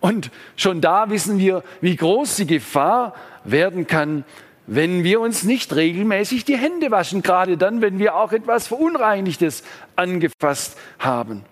Und 0.00 0.30
schon 0.56 0.80
da 0.80 1.10
wissen 1.10 1.38
wir, 1.38 1.62
wie 1.80 1.96
groß 1.96 2.36
die 2.36 2.46
Gefahr 2.46 3.14
werden 3.44 3.86
kann, 3.86 4.24
wenn 4.66 5.04
wir 5.04 5.20
uns 5.20 5.42
nicht 5.42 5.74
regelmäßig 5.74 6.44
die 6.44 6.56
Hände 6.56 6.90
waschen, 6.90 7.22
gerade 7.22 7.56
dann, 7.56 7.82
wenn 7.82 7.98
wir 7.98 8.16
auch 8.16 8.32
etwas 8.32 8.68
Verunreinigtes 8.68 9.62
angefasst 9.96 10.78
haben. 10.98 11.44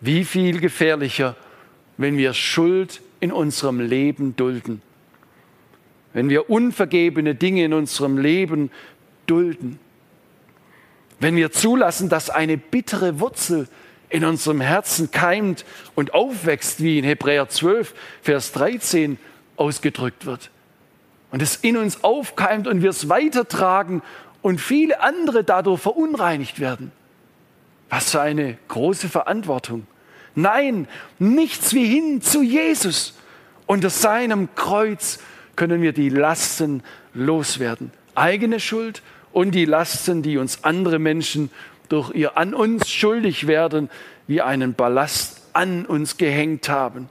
Wie 0.00 0.24
viel 0.24 0.60
gefährlicher, 0.60 1.36
wenn 1.96 2.16
wir 2.16 2.34
Schuld 2.34 3.00
in 3.20 3.32
unserem 3.32 3.80
Leben 3.80 4.36
dulden, 4.36 4.82
wenn 6.12 6.28
wir 6.28 6.50
unvergebene 6.50 7.34
Dinge 7.34 7.64
in 7.64 7.72
unserem 7.72 8.18
Leben 8.18 8.70
dulden, 9.26 9.78
wenn 11.20 11.36
wir 11.36 11.52
zulassen, 11.52 12.08
dass 12.08 12.30
eine 12.30 12.56
bittere 12.56 13.20
Wurzel 13.20 13.68
in 14.08 14.24
unserem 14.24 14.60
Herzen 14.60 15.10
keimt 15.10 15.64
und 15.94 16.14
aufwächst, 16.14 16.82
wie 16.82 16.98
in 16.98 17.04
Hebräer 17.04 17.48
12, 17.48 17.94
Vers 18.22 18.52
13 18.52 19.18
ausgedrückt 19.56 20.26
wird 20.26 20.50
und 21.34 21.42
es 21.42 21.56
in 21.56 21.76
uns 21.76 22.04
aufkeimt 22.04 22.68
und 22.68 22.80
wir 22.82 22.90
es 22.90 23.08
weitertragen 23.08 24.02
und 24.40 24.60
viele 24.60 25.00
andere 25.00 25.42
dadurch 25.42 25.80
verunreinigt 25.80 26.60
werden. 26.60 26.92
Was 27.90 28.12
für 28.12 28.20
eine 28.20 28.56
große 28.68 29.08
Verantwortung. 29.08 29.88
Nein, 30.36 30.86
nichts 31.18 31.74
wie 31.74 31.86
hin 31.86 32.22
zu 32.22 32.42
Jesus. 32.42 33.18
Unter 33.66 33.90
seinem 33.90 34.54
Kreuz 34.54 35.18
können 35.56 35.82
wir 35.82 35.92
die 35.92 36.08
Lasten 36.08 36.84
loswerden. 37.14 37.90
Eigene 38.14 38.60
Schuld 38.60 39.02
und 39.34 39.50
die 39.50 39.66
Lasten, 39.66 40.22
die 40.22 40.38
uns 40.38 40.64
andere 40.64 40.98
Menschen 40.98 41.50
durch 41.88 42.10
ihr 42.14 42.38
an 42.38 42.54
uns 42.54 42.90
schuldig 42.90 43.46
werden, 43.46 43.90
wie 44.26 44.40
einen 44.40 44.74
Ballast 44.74 45.42
an 45.52 45.84
uns 45.84 46.16
gehängt 46.16 46.68
haben. 46.68 47.08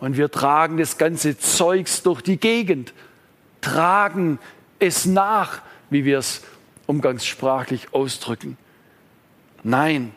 Und 0.00 0.16
wir 0.16 0.30
tragen 0.30 0.78
das 0.78 0.96
ganze 0.96 1.38
Zeugs 1.38 2.02
durch 2.02 2.22
die 2.22 2.38
Gegend 2.38 2.92
tragen 3.66 4.38
es 4.78 5.06
nach, 5.06 5.60
wie 5.90 6.04
wir 6.04 6.18
es 6.18 6.42
umgangssprachlich 6.86 7.92
ausdrücken. 7.92 8.56
Nein, 9.64 10.12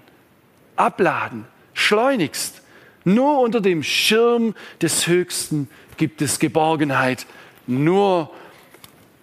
abladen, 0.75 1.45
schleunigst. 1.73 2.61
Nur 3.05 3.39
unter 3.39 3.59
dem 3.59 3.81
Schirm 3.81 4.53
des 4.81 5.07
Höchsten 5.07 5.67
gibt 5.97 6.21
es 6.21 6.37
Geborgenheit. 6.37 7.25
Nur 7.65 8.29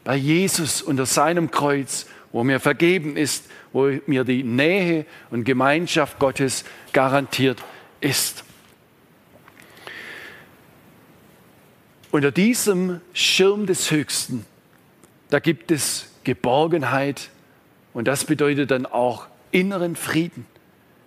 bei 0.03 0.17
Jesus 0.17 0.83
unter 0.83 1.07
seinem 1.07 1.53
Kreuz, 1.53 2.07
wo 2.33 2.45
mir 2.45 2.61
vergeben 2.61 3.17
ist, 3.17 3.49
wo 3.73 3.91
mir 4.07 4.25
die 4.25 4.43
Nähe 4.43 5.07
und 5.31 5.45
Gemeinschaft 5.45 6.19
Gottes 6.19 6.65
garantiert 6.93 7.63
ist. 8.01 8.45
Unter 12.11 12.31
diesem 12.31 13.01
Schirm 13.13 13.67
des 13.67 13.91
Höchsten, 13.91 14.47
da 15.31 15.39
gibt 15.39 15.71
es 15.71 16.13
Geborgenheit 16.25 17.31
und 17.93 18.09
das 18.09 18.25
bedeutet 18.25 18.71
dann 18.71 18.87
auch 18.87 19.27
inneren 19.51 19.97
Frieden. 19.97 20.47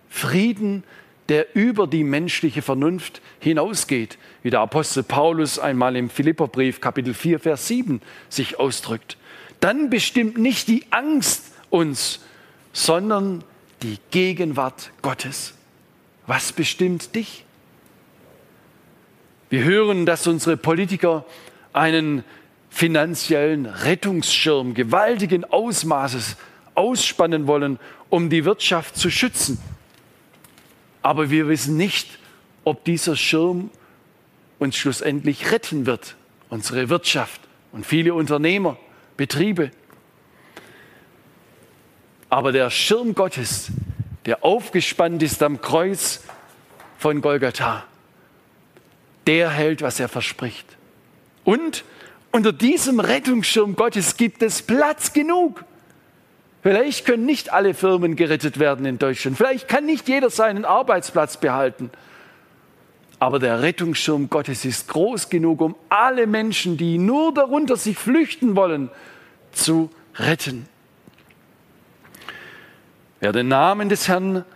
Frieden, 0.08 0.84
der 1.28 1.54
über 1.54 1.86
die 1.86 2.02
menschliche 2.02 2.62
Vernunft 2.62 3.22
hinausgeht, 3.38 4.18
wie 4.42 4.50
der 4.50 4.60
Apostel 4.60 5.04
Paulus 5.04 5.58
einmal 5.58 5.94
im 5.94 6.10
Philipperbrief 6.10 6.80
Kapitel 6.80 7.14
4, 7.14 7.38
Vers 7.38 7.68
7 7.68 8.02
sich 8.28 8.58
ausdrückt. 8.58 9.16
Dann 9.60 9.90
bestimmt 9.90 10.38
nicht 10.38 10.68
die 10.68 10.84
Angst 10.90 11.52
uns, 11.68 12.20
sondern 12.72 13.44
die 13.82 13.98
Gegenwart 14.10 14.90
Gottes. 15.02 15.54
Was 16.26 16.52
bestimmt 16.52 17.14
dich? 17.14 17.44
Wir 19.48 19.64
hören, 19.64 20.06
dass 20.06 20.26
unsere 20.26 20.56
Politiker 20.56 21.24
einen 21.72 22.24
finanziellen 22.70 23.66
Rettungsschirm 23.66 24.74
gewaltigen 24.74 25.44
Ausmaßes 25.44 26.36
ausspannen 26.74 27.46
wollen, 27.46 27.78
um 28.08 28.30
die 28.30 28.44
Wirtschaft 28.44 28.96
zu 28.96 29.10
schützen. 29.10 29.58
Aber 31.02 31.30
wir 31.30 31.48
wissen 31.48 31.76
nicht, 31.76 32.18
ob 32.64 32.84
dieser 32.84 33.16
Schirm 33.16 33.70
uns 34.58 34.76
schlussendlich 34.76 35.50
retten 35.50 35.86
wird, 35.86 36.16
unsere 36.48 36.88
Wirtschaft 36.88 37.40
und 37.72 37.86
viele 37.86 38.14
Unternehmer, 38.14 38.76
Betriebe. 39.20 39.70
Aber 42.30 42.52
der 42.52 42.70
Schirm 42.70 43.14
Gottes, 43.14 43.70
der 44.24 44.42
aufgespannt 44.42 45.22
ist 45.22 45.42
am 45.42 45.60
Kreuz 45.60 46.22
von 46.96 47.20
Golgatha, 47.20 47.84
der 49.26 49.50
hält, 49.50 49.82
was 49.82 50.00
er 50.00 50.08
verspricht. 50.08 50.64
Und 51.44 51.84
unter 52.32 52.54
diesem 52.54 52.98
Rettungsschirm 52.98 53.76
Gottes 53.76 54.16
gibt 54.16 54.42
es 54.42 54.62
Platz 54.62 55.12
genug. 55.12 55.66
Vielleicht 56.62 57.04
können 57.04 57.26
nicht 57.26 57.52
alle 57.52 57.74
Firmen 57.74 58.16
gerettet 58.16 58.58
werden 58.58 58.86
in 58.86 58.98
Deutschland. 58.98 59.36
Vielleicht 59.36 59.68
kann 59.68 59.84
nicht 59.84 60.08
jeder 60.08 60.30
seinen 60.30 60.64
Arbeitsplatz 60.64 61.36
behalten. 61.36 61.90
Aber 63.20 63.38
der 63.38 63.60
Rettungsschirm 63.60 64.30
Gottes 64.30 64.64
ist 64.64 64.88
groß 64.88 65.28
genug, 65.28 65.60
um 65.60 65.76
alle 65.90 66.26
Menschen, 66.26 66.78
die 66.78 66.96
nur 66.96 67.34
darunter 67.34 67.76
sich 67.76 67.98
flüchten 67.98 68.56
wollen, 68.56 68.90
zu 69.52 69.90
retten. 70.16 70.66
Wer 73.20 73.32
den 73.32 73.48
Namen 73.48 73.90
des 73.90 74.08
Herrn, 74.08 74.46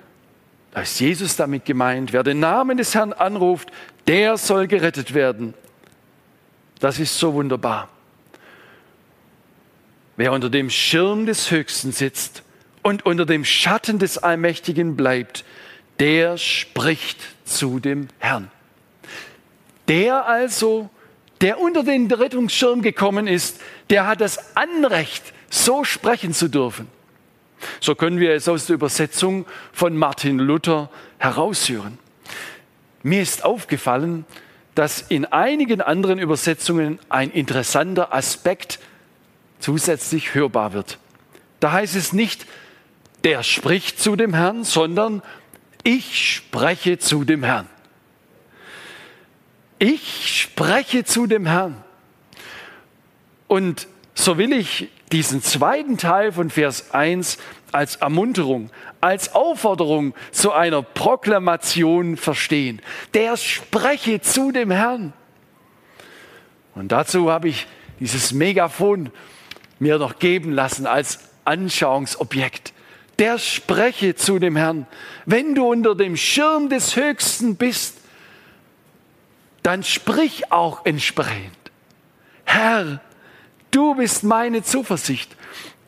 da 0.73 0.81
ist 0.81 0.99
Jesus 0.99 1.37
damit 1.37 1.67
gemeint, 1.67 2.15
wer 2.15 2.23
den 2.23 2.41
Namen 2.41 2.79
des 2.79 2.95
Herrn 2.95 3.13
anruft, 3.13 3.71
der 4.07 4.39
soll 4.39 4.67
gerettet 4.67 5.13
werden. 5.13 5.53
Das 6.81 6.99
ist 6.99 7.19
so 7.19 7.35
wunderbar. 7.35 7.91
Wer 10.17 10.33
unter 10.33 10.49
dem 10.49 10.71
Schirm 10.71 11.27
des 11.27 11.51
Höchsten 11.51 11.93
sitzt 11.93 12.43
und 12.83 13.05
unter 13.05 13.27
dem 13.27 13.45
Schatten 13.45 13.99
des 13.99 14.17
Allmächtigen 14.17 14.97
bleibt, 14.97 15.45
der 15.99 16.39
spricht 16.39 17.19
zu 17.45 17.79
dem 17.79 18.09
Herrn. 18.19 18.51
Der 19.89 20.27
also, 20.27 20.91
der 21.41 21.61
unter 21.61 21.83
den 21.83 22.11
Rettungsschirm 22.11 22.83
gekommen 22.83 23.27
ist, 23.27 23.61
der 23.91 24.07
hat 24.07 24.21
das 24.21 24.57
Anrecht, 24.57 25.33
so 25.51 25.85
sprechen 25.85 26.33
zu 26.33 26.49
dürfen. 26.49 26.89
So 27.81 27.95
können 27.95 28.19
wir 28.19 28.33
es 28.33 28.49
aus 28.49 28.67
der 28.67 28.75
Übersetzung 28.75 29.47
von 29.73 29.97
Martin 29.97 30.39
Luther 30.39 30.91
heraushören. 31.19 31.99
Mir 33.03 33.23
ist 33.23 33.45
aufgefallen, 33.45 34.25
dass 34.75 35.03
in 35.03 35.25
einigen 35.27 35.81
anderen 35.81 36.19
Übersetzungen 36.19 36.99
ein 37.09 37.31
interessanter 37.31 38.15
Aspekt 38.15 38.81
zusätzlich 39.61 40.35
hörbar 40.35 40.73
wird. 40.73 40.99
Da 41.61 41.73
heißt 41.73 41.97
es 41.97 42.13
nicht, 42.13 42.47
der 43.23 43.43
spricht 43.43 44.01
zu 44.01 44.17
dem 44.17 44.35
Herrn, 44.35 44.65
sondern 44.65 45.23
ich 45.83 46.35
spreche 46.35 46.99
zu 46.99 47.25
dem 47.25 47.43
Herrn. 47.43 47.69
Ich 49.79 50.41
spreche 50.41 51.05
zu 51.05 51.27
dem 51.27 51.47
Herrn. 51.47 51.83
Und 53.49 53.87
so 54.15 54.39
will 54.39 54.53
ich 54.53 54.89
diesen 55.13 55.43
zweiten 55.43 55.99
Teil 55.99 56.33
von 56.33 56.51
Vers 56.51 56.93
1 56.93 57.39
als 57.73 57.97
Ermunterung, 57.97 58.71
als 59.01 59.35
Aufforderung 59.35 60.15
zu 60.31 60.53
einer 60.53 60.83
Proklamation 60.83 62.17
verstehen. 62.17 62.81
Der 63.15 63.37
spreche 63.37 64.21
zu 64.21 64.53
dem 64.53 64.71
Herrn. 64.71 65.13
Und 66.75 66.93
dazu 66.93 67.31
habe 67.31 67.49
ich 67.49 67.67
dieses 68.01 68.33
Megafon 68.33 69.11
mir 69.79 69.99
noch 69.99 70.19
geben 70.19 70.53
lassen 70.53 70.87
als 70.87 71.19
Anschauungsobjekt. 71.45 72.73
Der 73.19 73.39
spreche 73.39 74.15
zu 74.15 74.39
dem 74.39 74.57
Herrn. 74.57 74.87
Wenn 75.27 75.55
du 75.55 75.67
unter 75.67 75.95
dem 75.95 76.17
Schirm 76.17 76.69
des 76.69 76.97
Höchsten 76.97 77.57
bist, 77.57 77.99
dann 79.65 79.83
sprich 79.83 80.53
auch 80.53 80.85
entsprechend. 80.85 81.57
Herr, 82.45 83.01
du 83.71 83.95
bist 83.95 84.23
meine 84.23 84.63
Zuversicht. 84.63 85.35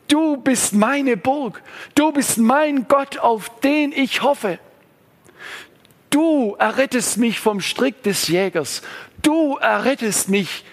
Du 0.07 0.37
bist 0.37 0.73
meine 0.73 1.15
Burg. 1.15 1.61
Du 1.93 2.11
bist 2.11 2.39
mein 2.39 2.87
Gott, 2.87 3.19
auf 3.19 3.59
den 3.59 3.91
ich 3.91 4.23
hoffe. 4.23 4.59
Du 6.09 6.55
errettest 6.57 7.17
mich 7.17 7.39
vom 7.39 7.61
Strick 7.61 8.01
des 8.01 8.27
Jägers. 8.27 8.81
Du 9.21 9.57
errettest 9.57 10.27
mich 10.27 10.65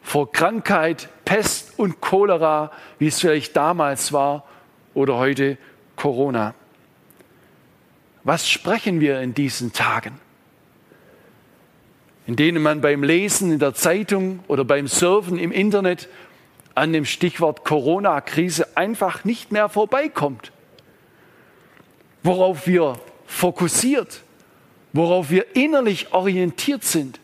vor 0.00 0.32
Krankheit, 0.32 1.10
Pest 1.26 1.78
und 1.78 2.00
Cholera, 2.00 2.72
wie 2.98 3.08
es 3.08 3.20
vielleicht 3.20 3.54
damals 3.56 4.10
war 4.12 4.44
oder 4.94 5.16
heute 5.16 5.58
Corona. 5.96 6.54
Was 8.22 8.48
sprechen 8.48 9.00
wir 9.00 9.20
in 9.20 9.34
diesen 9.34 9.74
Tagen? 9.74 10.23
In 12.26 12.36
denen 12.36 12.62
man 12.62 12.80
beim 12.80 13.02
Lesen 13.02 13.52
in 13.52 13.58
der 13.58 13.74
Zeitung 13.74 14.40
oder 14.48 14.64
beim 14.64 14.88
Surfen 14.88 15.38
im 15.38 15.52
Internet 15.52 16.08
an 16.74 16.92
dem 16.92 17.04
Stichwort 17.04 17.64
Corona-Krise 17.64 18.76
einfach 18.76 19.24
nicht 19.24 19.52
mehr 19.52 19.68
vorbeikommt. 19.68 20.52
Worauf 22.22 22.66
wir 22.66 22.98
fokussiert, 23.26 24.22
worauf 24.92 25.30
wir 25.30 25.54
innerlich 25.54 26.12
orientiert 26.12 26.84
sind, 26.84 27.20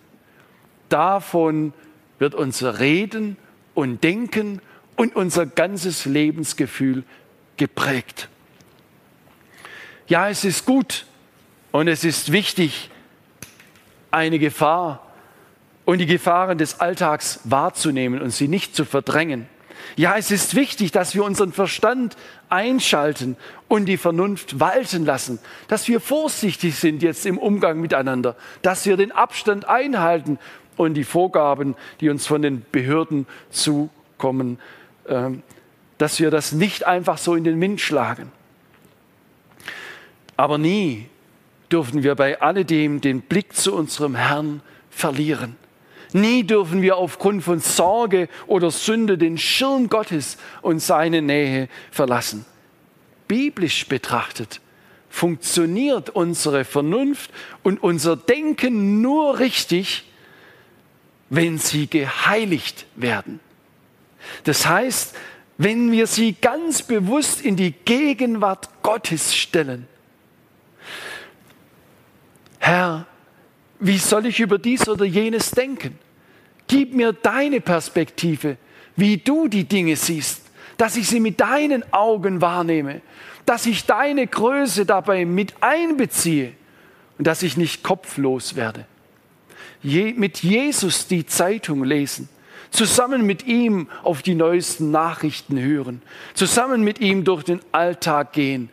davon 0.89 1.73
wird 2.19 2.35
unser 2.35 2.79
Reden 2.81 3.37
und 3.75 4.05
Denken 4.05 4.61
und 4.97 5.17
unser 5.17 5.47
ganzes 5.47 6.05
Lebensgefühl 6.05 7.05
geprägt. 7.57 8.29
Ja, 10.09 10.29
es 10.29 10.45
ist 10.45 10.67
gut 10.67 11.07
und 11.73 11.89
es 11.89 12.05
ist 12.05 12.33
wichtig, 12.33 12.91
eine 14.11 14.39
Gefahr 14.39 15.07
und 15.85 15.99
die 15.99 16.07
Gefahren 16.07 16.59
des 16.59 16.81
Alltags 16.81 17.41
wahrzunehmen 17.45 18.21
und 18.21 18.31
sie 18.31 18.49
nicht 18.49 18.75
zu 18.75 18.85
verdrängen. 18.85 19.47
Ja, 19.97 20.17
es 20.17 20.31
ist 20.31 20.55
wichtig, 20.55 20.93
dass 20.93 21.15
wir 21.15 21.25
unseren 21.25 21.53
Verstand 21.53 22.17
einschalten 22.49 23.37
und 23.69 23.87
die 23.87 23.97
Vernunft 23.97 24.61
walten 24.61 25.05
lassen, 25.05 25.39
dass 25.69 25.89
wir 25.89 26.01
vorsichtig 26.01 26.77
sind 26.77 27.03
jetzt 27.03 27.27
im 27.27 27.39
Umgang 27.39 27.81
miteinander, 27.81 28.37
dass 28.63 28.87
wir 28.87 28.97
den 28.97 29.13
Abstand 29.13 29.69
einhalten 29.69 30.39
und 30.77 30.95
die 30.95 31.05
Vorgaben, 31.05 31.75
die 32.01 32.09
uns 32.09 32.27
von 32.27 32.43
den 32.43 32.65
Behörden 32.73 33.27
zukommen, 33.51 34.59
ähm, 35.09 35.43
dass 35.99 36.19
wir 36.21 36.31
das 36.31 36.53
nicht 36.53 36.87
einfach 36.87 37.19
so 37.19 37.35
in 37.35 37.45
den 37.45 37.61
Wind 37.61 37.81
schlagen. 37.81 38.33
Aber 40.37 40.57
nie 40.57 41.07
dürfen 41.71 42.03
wir 42.03 42.15
bei 42.15 42.41
alledem 42.41 43.01
den 43.01 43.23
Blick 43.23 43.55
zu 43.55 43.75
unserem 43.75 44.15
Herrn 44.15 44.63
verlieren. 44.91 45.57
Nie 46.13 46.45
dürfen 46.45 46.83
wir 46.83 46.97
aufgrund 46.97 47.45
von 47.45 47.61
Sorge 47.61 48.29
oder 48.47 48.71
Sünde 48.71 49.17
den 49.17 49.39
Schirm 49.39 49.89
Gottes 49.89 50.39
und 50.61 50.81
seine 50.81 51.23
Nähe 51.23 51.69
verlassen. 51.91 52.45
Biblisch 53.29 53.87
betrachtet 53.87 54.61
funktioniert 55.11 56.11
unsere 56.11 56.65
Vernunft 56.65 57.31
und 57.63 57.83
unser 57.83 58.17
Denken 58.17 59.03
nur 59.03 59.41
richtig, 59.41 60.05
wenn 61.29 61.59
sie 61.59 61.89
geheiligt 61.89 62.87
werden. 62.97 63.41
Das 64.45 64.67
heißt, 64.67 65.17
wenn 65.59 65.93
wir 65.93 66.07
sie 66.07 66.35
ganz 66.41 66.83
bewusst 66.83 67.43
in 67.43 67.57
die 67.57 67.73
Gegenwart 67.73 68.69
Gottes 68.83 69.37
stellen. 69.37 69.87
Herr, 72.61 73.07
wie 73.81 73.99
soll 73.99 74.27
ich 74.27 74.39
über 74.39 74.59
dies 74.59 74.89
oder 74.89 75.05
jenes 75.05 75.51
denken? 75.51 75.99
Gib 76.69 76.95
mir 76.95 77.13
deine 77.13 77.61
Perspektive, 77.61 78.59
wie 78.95 79.17
du 79.17 79.49
die 79.49 79.65
Dinge 79.65 79.97
siehst, 79.97 80.43
dass 80.77 80.97
ich 80.97 81.09
sie 81.09 81.21
mit 81.21 81.41
deinen 81.41 81.91
Augen 81.93 82.41
wahrnehme, 82.41 83.01
dass 83.47 83.67
ich 83.67 83.87
deine 83.87 84.27
Größe 84.27 84.87
dabei 84.87 85.25
mit 85.25 85.55
einbeziehe 85.61 86.53
und 87.19 87.27
dass 87.27 87.43
ich 87.43 87.57
nicht 87.57 87.83
kopflos 87.83 88.55
werde. 88.55 88.87
mit 89.83 90.39
Jesus 90.43 91.07
die 91.07 91.25
Zeitung 91.27 91.83
lesen, 91.83 92.29
zusammen 92.71 93.27
mit 93.27 93.47
ihm 93.47 93.89
auf 94.03 94.23
die 94.23 94.35
neuesten 94.35 94.91
Nachrichten 94.91 95.59
hören, 95.59 96.03
zusammen 96.35 96.85
mit 96.85 97.01
ihm 97.01 97.25
durch 97.25 97.43
den 97.43 97.61
Alltag 97.73 98.35
gehen, 98.35 98.69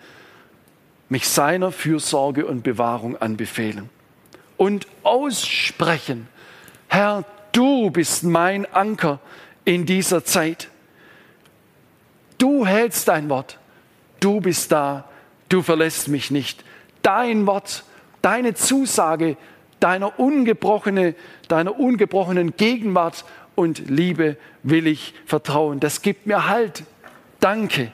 mich 1.10 1.28
seiner 1.28 1.72
Fürsorge 1.72 2.46
und 2.46 2.64
Bewahrung 2.64 3.18
anbefehlen 3.18 3.90
und 4.58 4.88
aussprechen, 5.04 6.28
Herr, 6.88 7.24
du 7.52 7.92
bist 7.92 8.24
mein 8.24 8.66
Anker 8.74 9.20
in 9.66 9.86
dieser 9.86 10.26
Zeit. 10.26 10.70
Du 12.38 12.66
hältst 12.66 13.08
dein 13.08 13.30
Wort, 13.30 13.60
du 14.20 14.42
bist 14.42 14.72
da, 14.72 15.10
du 15.50 15.62
verlässt 15.62 16.08
mich 16.08 16.32
nicht. 16.32 16.64
Dein 17.02 17.46
Wort, 17.48 17.84
deine 18.22 18.54
Zusage, 18.54 19.38
deiner, 19.80 20.20
ungebrochene, 20.20 21.16
deiner 21.48 21.80
ungebrochenen 21.80 22.56
Gegenwart 22.58 23.26
und 23.56 23.90
Liebe 23.90 24.38
will 24.64 24.88
ich 24.88 25.14
vertrauen. 25.26 25.80
Das 25.80 26.02
gibt 26.02 26.28
mir 26.28 26.48
Halt. 26.48 26.84
Danke. 27.40 27.92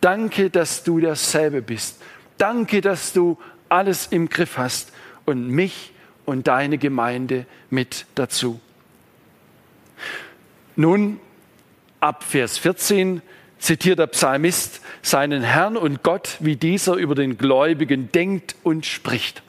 Danke, 0.00 0.48
dass 0.48 0.82
du 0.82 0.98
derselbe 1.00 1.60
bist. 1.60 2.00
Danke, 2.40 2.80
dass 2.80 3.12
du 3.12 3.36
alles 3.68 4.06
im 4.06 4.30
Griff 4.30 4.56
hast 4.56 4.94
und 5.26 5.48
mich 5.48 5.92
und 6.24 6.46
deine 6.46 6.78
Gemeinde 6.78 7.44
mit 7.68 8.06
dazu. 8.14 8.60
Nun, 10.74 11.20
ab 12.00 12.24
Vers 12.24 12.56
14 12.56 13.20
zitiert 13.58 13.98
der 13.98 14.06
Psalmist 14.06 14.80
seinen 15.02 15.42
Herrn 15.42 15.76
und 15.76 16.02
Gott, 16.02 16.38
wie 16.40 16.56
dieser 16.56 16.94
über 16.94 17.14
den 17.14 17.36
Gläubigen 17.36 18.10
denkt 18.10 18.56
und 18.62 18.86
spricht. 18.86 19.42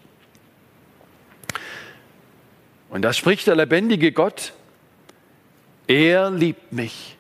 Und 2.90 3.04
da 3.04 3.14
spricht 3.14 3.48
der 3.48 3.56
lebendige 3.56 4.12
Gott, 4.12 4.52
er 5.88 6.30
liebt 6.30 6.74
mich, 6.74 7.16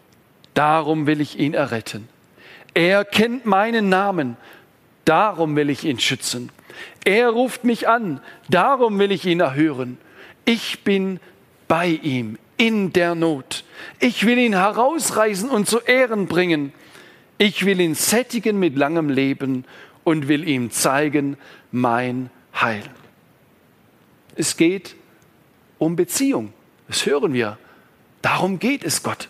darum 0.54 1.08
will 1.08 1.22
ich 1.22 1.40
ihn 1.40 1.54
erretten. 1.54 2.10
Er 2.74 3.06
kennt 3.06 3.46
meinen 3.46 3.88
Namen, 3.88 4.36
darum 5.06 5.56
will 5.56 5.70
ich 5.70 5.84
ihn 5.84 6.00
schützen. 6.00 6.50
Er 7.04 7.30
ruft 7.30 7.64
mich 7.64 7.88
an, 7.88 8.22
darum 8.50 9.00
will 9.00 9.12
ich 9.12 9.26
ihn 9.26 9.40
erhören. 9.40 9.98
Ich 10.46 10.84
bin 10.84 11.20
bei 11.68 11.88
ihm 11.88 12.38
in 12.58 12.94
der 12.94 13.16
Not. 13.16 13.64
Ich 14.00 14.26
will 14.26 14.38
ihn 14.38 14.54
herausreißen 14.54 15.50
und 15.50 15.68
zu 15.68 15.80
Ehren 15.80 16.28
bringen. 16.28 16.74
Ich 17.38 17.66
will 17.66 17.80
ihn 17.80 17.96
sättigen 17.96 18.60
mit 18.60 18.78
langem 18.78 19.10
Leben 19.10 19.66
und 20.04 20.28
will 20.28 20.48
ihm 20.48 20.70
zeigen 20.70 21.38
mein 21.72 22.30
Heil. 22.54 22.84
Es 24.36 24.58
geht 24.58 24.96
um 25.80 25.96
Beziehung. 25.96 26.54
Das 26.88 27.06
hören 27.06 27.34
wir. 27.34 27.58
Darum 28.22 28.60
geht 28.60 28.84
es 28.84 29.02
Gott. 29.02 29.30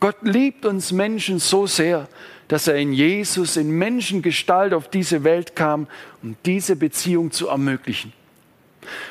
Gott 0.00 0.16
liebt 0.22 0.64
uns 0.64 0.92
Menschen 0.92 1.38
so 1.40 1.66
sehr, 1.66 2.08
dass 2.48 2.66
er 2.66 2.76
in 2.76 2.92
Jesus 2.92 3.56
in 3.56 3.70
Menschengestalt 3.70 4.72
auf 4.72 4.88
diese 4.88 5.22
Welt 5.22 5.54
kam, 5.54 5.86
um 6.22 6.36
diese 6.46 6.76
Beziehung 6.76 7.30
zu 7.30 7.48
ermöglichen. 7.48 8.12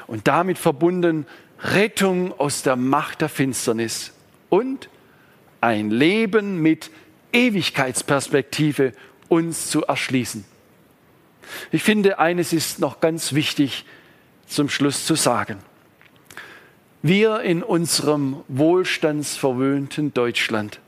Und 0.08 0.28
damit 0.28 0.58
verbunden 0.58 1.28
Rettung 1.60 2.38
aus 2.40 2.64
der 2.64 2.76
Macht 2.76 3.22
der 3.22 3.30
Finsternis 3.30 4.14
und 4.50 4.90
ein 5.62 5.92
Leben 5.92 6.62
mit 6.62 6.92
Ewigkeitsperspektive 7.32 8.94
uns 9.28 9.70
zu 9.70 9.84
erschließen. 9.84 10.46
Ich 11.72 11.84
finde, 11.84 12.20
eines 12.20 12.54
ist 12.54 12.80
noch 12.80 13.00
ganz 13.00 13.34
wichtig 13.34 13.86
zum 14.48 14.70
Schluss 14.70 15.06
zu 15.06 15.16
sagen. 15.16 15.58
Wir 17.02 17.42
in 17.42 17.64
unserem 17.64 18.38
wohlstandsverwöhnten 18.48 20.14
Deutschland 20.14 20.80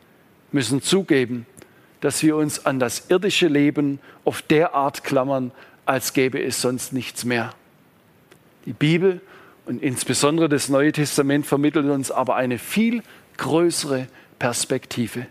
müssen 0.52 0.82
zugeben, 0.82 1.45
dass 2.02 2.24
wir 2.24 2.36
uns 2.36 2.66
an 2.66 2.80
das 2.80 3.10
irdische 3.10 3.47
Leben 3.47 4.00
auf 4.26 4.41
der 4.41 4.74
Art 4.74 5.04
klammern, 5.04 5.52
als 5.86 6.14
gäbe 6.14 6.41
es 6.41 6.62
sonst 6.62 6.93
nichts 6.93 7.26
mehr. 7.26 7.54
Die 8.66 8.74
Bibel 8.74 9.22
und 9.66 9.82
insbesondere 9.82 10.50
das 10.50 10.70
Neue 10.70 10.91
Testament 10.91 11.45
vermittelt 11.45 11.86
uns 11.88 12.12
aber 12.12 12.36
eine 12.36 12.58
viel 12.58 13.04
größere 13.38 14.08
Perspektive. 14.38 15.28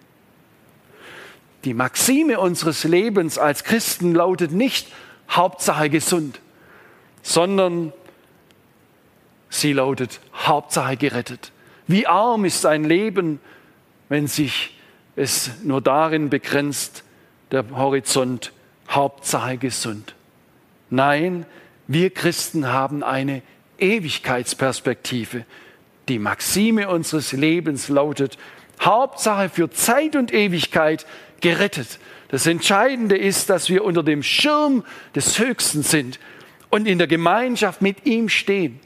Die 1.64 1.74
Maxime 1.74 2.38
unseres 2.38 2.84
Lebens 2.84 3.38
als 3.38 3.64
Christen 3.64 4.14
lautet 4.14 4.52
nicht 4.52 4.88
Hauptsache 5.30 5.90
gesund, 5.90 6.40
sondern 7.22 7.92
sie 9.50 9.72
lautet 9.72 10.20
Hauptsache 10.34 10.96
gerettet. 10.96 11.52
Wie 11.86 12.06
arm 12.06 12.44
ist 12.44 12.64
ein 12.64 12.84
Leben, 12.84 13.40
wenn 14.08 14.26
sich 14.26 14.77
es 15.18 15.50
nur 15.64 15.80
darin 15.80 16.30
begrenzt, 16.30 17.04
der 17.50 17.64
Horizont 17.72 18.52
Hauptsache 18.88 19.58
gesund. 19.58 20.14
Nein, 20.90 21.44
wir 21.86 22.10
Christen 22.10 22.68
haben 22.68 23.02
eine 23.02 23.42
Ewigkeitsperspektive. 23.78 25.44
Die 26.08 26.18
Maxime 26.18 26.88
unseres 26.88 27.32
Lebens 27.32 27.88
lautet, 27.88 28.38
Hauptsache 28.80 29.48
für 29.48 29.70
Zeit 29.70 30.14
und 30.14 30.32
Ewigkeit 30.32 31.04
gerettet. 31.40 31.98
Das 32.28 32.46
Entscheidende 32.46 33.16
ist, 33.16 33.50
dass 33.50 33.68
wir 33.68 33.84
unter 33.84 34.02
dem 34.02 34.22
Schirm 34.22 34.84
des 35.14 35.38
Höchsten 35.38 35.82
sind 35.82 36.20
und 36.70 36.86
in 36.86 36.98
der 36.98 37.06
Gemeinschaft 37.06 37.82
mit 37.82 38.06
ihm 38.06 38.28
stehen. 38.28 38.80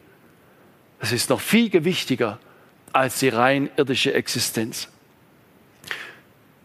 Das 1.00 1.12
ist 1.12 1.30
noch 1.30 1.40
viel 1.40 1.68
gewichtiger 1.68 2.38
als 2.92 3.18
die 3.18 3.28
rein 3.28 3.70
irdische 3.76 4.14
Existenz. 4.14 4.91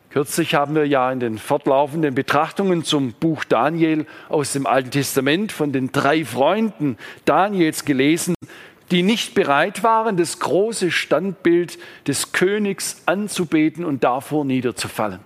Kürzlich 0.09 0.55
haben 0.55 0.73
wir 0.73 0.85
ja 0.85 1.11
in 1.11 1.19
den 1.19 1.37
fortlaufenden 1.37 2.15
Betrachtungen 2.15 2.83
zum 2.83 3.11
Buch 3.13 3.43
Daniel 3.43 4.05
aus 4.29 4.53
dem 4.53 4.65
Alten 4.65 4.91
Testament 4.91 5.51
von 5.51 5.73
den 5.73 5.91
drei 5.91 6.23
Freunden 6.23 6.97
Daniels 7.25 7.83
gelesen, 7.83 8.33
die 8.91 9.03
nicht 9.03 9.35
bereit 9.35 9.83
waren, 9.83 10.15
das 10.15 10.39
große 10.39 10.91
Standbild 10.91 11.77
des 12.07 12.31
Königs 12.31 13.01
anzubeten 13.05 13.83
und 13.83 14.05
davor 14.05 14.45
niederzufallen. 14.45 15.19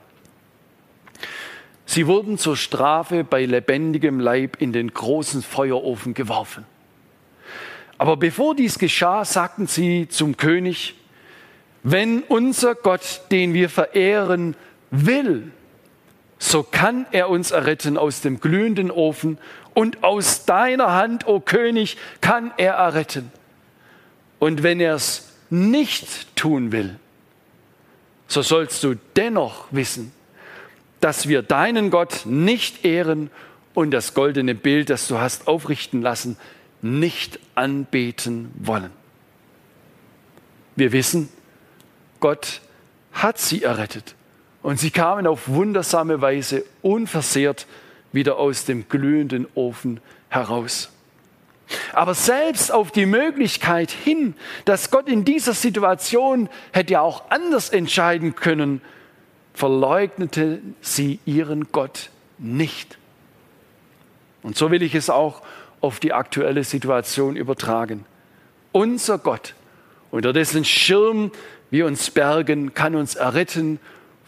Sie 1.85 2.07
wurden 2.07 2.39
zur 2.39 2.57
Strafe 2.57 3.23
bei 3.23 3.45
lebendigem 3.45 4.19
Leib 4.19 4.57
in 4.59 4.73
den 4.73 4.93
großen 4.93 5.43
Feuerofen 5.43 6.15
geworfen. 6.15 6.65
Aber 7.99 8.17
bevor 8.17 8.55
dies 8.55 8.79
geschah, 8.79 9.25
sagten 9.25 9.67
sie 9.67 10.07
zum 10.09 10.37
König, 10.37 10.95
wenn 11.83 12.23
unser 12.23 12.75
Gott, 12.75 13.21
den 13.29 13.53
wir 13.53 13.69
verehren, 13.69 14.55
will, 14.91 15.51
so 16.37 16.63
kann 16.63 17.05
er 17.11 17.29
uns 17.29 17.51
erretten 17.51 17.97
aus 17.97 18.21
dem 18.21 18.39
glühenden 18.39 18.91
Ofen 18.91 19.37
und 19.73 20.03
aus 20.03 20.45
deiner 20.45 20.91
Hand, 20.91 21.25
o 21.25 21.35
oh 21.35 21.39
König, 21.39 21.97
kann 22.19 22.51
er 22.57 22.73
erretten. 22.73 23.31
Und 24.37 24.63
wenn 24.63 24.79
er 24.79 24.95
es 24.95 25.31
nicht 25.49 26.35
tun 26.35 26.71
will, 26.71 26.97
so 28.27 28.41
sollst 28.41 28.83
du 28.83 28.95
dennoch 29.15 29.65
wissen, 29.71 30.11
dass 30.99 31.27
wir 31.27 31.41
deinen 31.41 31.89
Gott 31.89 32.25
nicht 32.25 32.85
ehren 32.85 33.29
und 33.73 33.91
das 33.91 34.13
goldene 34.13 34.55
Bild, 34.55 34.89
das 34.89 35.07
du 35.07 35.19
hast 35.19 35.47
aufrichten 35.47 36.01
lassen, 36.01 36.37
nicht 36.81 37.39
anbeten 37.55 38.51
wollen. 38.55 38.91
Wir 40.75 40.91
wissen, 40.91 41.29
Gott 42.19 42.61
hat 43.13 43.37
sie 43.37 43.63
errettet 43.63 44.15
und 44.63 44.79
sie 44.79 44.91
kamen 44.91 45.27
auf 45.27 45.47
wundersame 45.47 46.21
Weise 46.21 46.63
unversehrt 46.81 47.67
wieder 48.11 48.37
aus 48.37 48.65
dem 48.65 48.87
glühenden 48.89 49.47
Ofen 49.55 49.99
heraus. 50.29 50.89
Aber 51.93 52.13
selbst 52.13 52.71
auf 52.71 52.91
die 52.91 53.05
Möglichkeit 53.05 53.91
hin, 53.91 54.35
dass 54.65 54.91
Gott 54.91 55.07
in 55.07 55.23
dieser 55.23 55.53
Situation 55.53 56.49
hätte 56.73 56.99
auch 56.99 57.29
anders 57.29 57.69
entscheiden 57.69 58.35
können, 58.35 58.81
verleugnete 59.53 60.59
sie 60.81 61.19
ihren 61.25 61.71
Gott 61.71 62.09
nicht. 62.37 62.97
Und 64.43 64.57
so 64.57 64.71
will 64.71 64.81
ich 64.81 64.95
es 64.95 65.09
auch 65.09 65.41
auf 65.79 65.99
die 65.99 66.13
aktuelle 66.13 66.63
Situation 66.63 67.35
übertragen. 67.35 68.05
Unser 68.71 69.17
Gott, 69.17 69.55
unter 70.11 70.33
dessen 70.33 70.65
Schirm 70.65 71.31
wir 71.69 71.85
uns 71.85 72.09
bergen, 72.11 72.73
kann 72.73 72.95
uns 72.95 73.15
erretten 73.15 73.79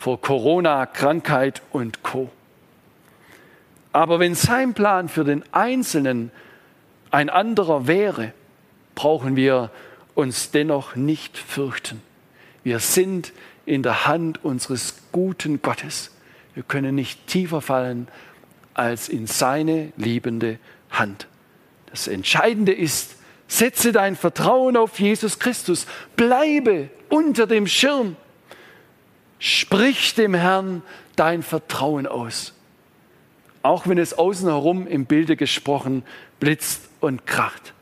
vor 0.04 0.20
Corona, 0.20 0.86
Krankheit 0.86 1.62
und 1.72 2.04
Co. 2.04 2.30
Aber 3.94 4.20
wenn 4.20 4.36
sein 4.36 4.74
Plan 4.74 5.08
für 5.08 5.24
den 5.24 5.46
Einzelnen 5.54 6.30
ein 7.10 7.30
anderer 7.30 7.88
wäre, 7.88 8.34
brauchen 8.96 9.38
wir 9.38 9.72
uns 10.14 10.52
dennoch 10.52 10.98
nicht 10.98 11.38
fürchten. 11.38 12.02
Wir 12.64 12.80
sind 12.80 13.32
in 13.66 13.82
der 13.82 14.06
Hand 14.06 14.44
unseres 14.44 14.96
guten 15.14 15.62
Gottes. 15.62 16.12
Wir 16.54 16.64
können 16.64 16.96
nicht 16.96 17.28
tiefer 17.28 17.62
fallen 17.62 18.10
als 18.74 19.08
in 19.08 19.26
seine 19.26 19.94
liebende 19.96 20.60
Hand. 20.90 21.28
Das 21.86 22.10
Entscheidende 22.10 22.74
ist, 22.74 23.16
Setze 23.48 23.94
dein 23.94 24.18
Vertrauen 24.18 24.76
auf 24.76 25.00
Jesus 25.00 25.40
Christus. 25.40 25.86
Bleibe 26.18 26.90
unter 27.08 27.48
dem 27.48 27.68
Schirm. 27.68 28.18
Sprich 29.46 30.16
dem 30.16 30.34
Herrn 30.34 30.84
dein 31.18 31.44
Vertrauen 31.44 32.08
aus. 32.08 32.54
Auch 33.62 33.88
wenn 33.88 33.98
es 33.98 34.18
außen 34.18 34.48
herum 34.48 34.88
im 34.88 35.04
Bilde 35.04 35.36
gesprochen 35.36 36.04
blitzt 36.40 36.88
und 37.02 37.28
kracht. 37.28 37.74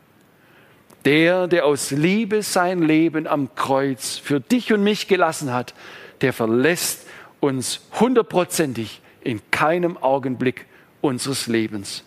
Der, 1.04 1.46
der 1.46 1.64
aus 1.64 1.92
Liebe 1.92 2.42
sein 2.42 2.82
Leben 2.82 3.28
am 3.28 3.54
Kreuz 3.54 4.18
für 4.18 4.40
dich 4.40 4.72
und 4.72 4.82
mich 4.82 5.06
gelassen 5.06 5.52
hat, 5.52 5.72
der 6.20 6.32
verlässt 6.32 7.06
uns 7.38 7.82
hundertprozentig 8.00 9.00
in 9.20 9.40
keinem 9.52 9.96
Augenblick 9.96 10.66
unseres 11.00 11.46
Lebens. 11.46 12.02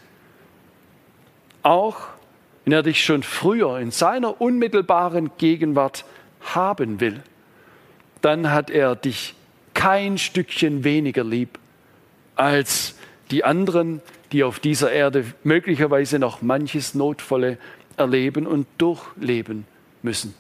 Auch 1.64 2.08
wenn 2.66 2.74
er 2.74 2.84
dich 2.84 3.06
schon 3.06 3.24
früher 3.24 3.80
in 3.80 3.92
seiner 3.92 4.42
unmittelbaren 4.42 5.32
Gegenwart 5.38 6.04
haben 6.42 7.00
will, 7.00 7.24
dann 8.20 8.52
hat 8.52 8.70
er 8.70 8.98
dich 8.98 9.35
kein 9.76 10.18
Stückchen 10.18 10.84
weniger 10.84 11.24
lieb 11.24 11.60
als 12.36 12.96
die 13.30 13.44
anderen, 13.44 14.02
die 14.32 14.44
auf 14.44 14.60
dieser 14.60 14.92
Erde 14.92 15.26
möglicherweise 15.44 16.18
noch 16.18 16.42
manches 16.42 16.96
Notvolle 16.96 17.60
erleben 17.98 18.48
und 18.48 18.66
durchleben 18.80 19.66
müssen. 20.02 20.34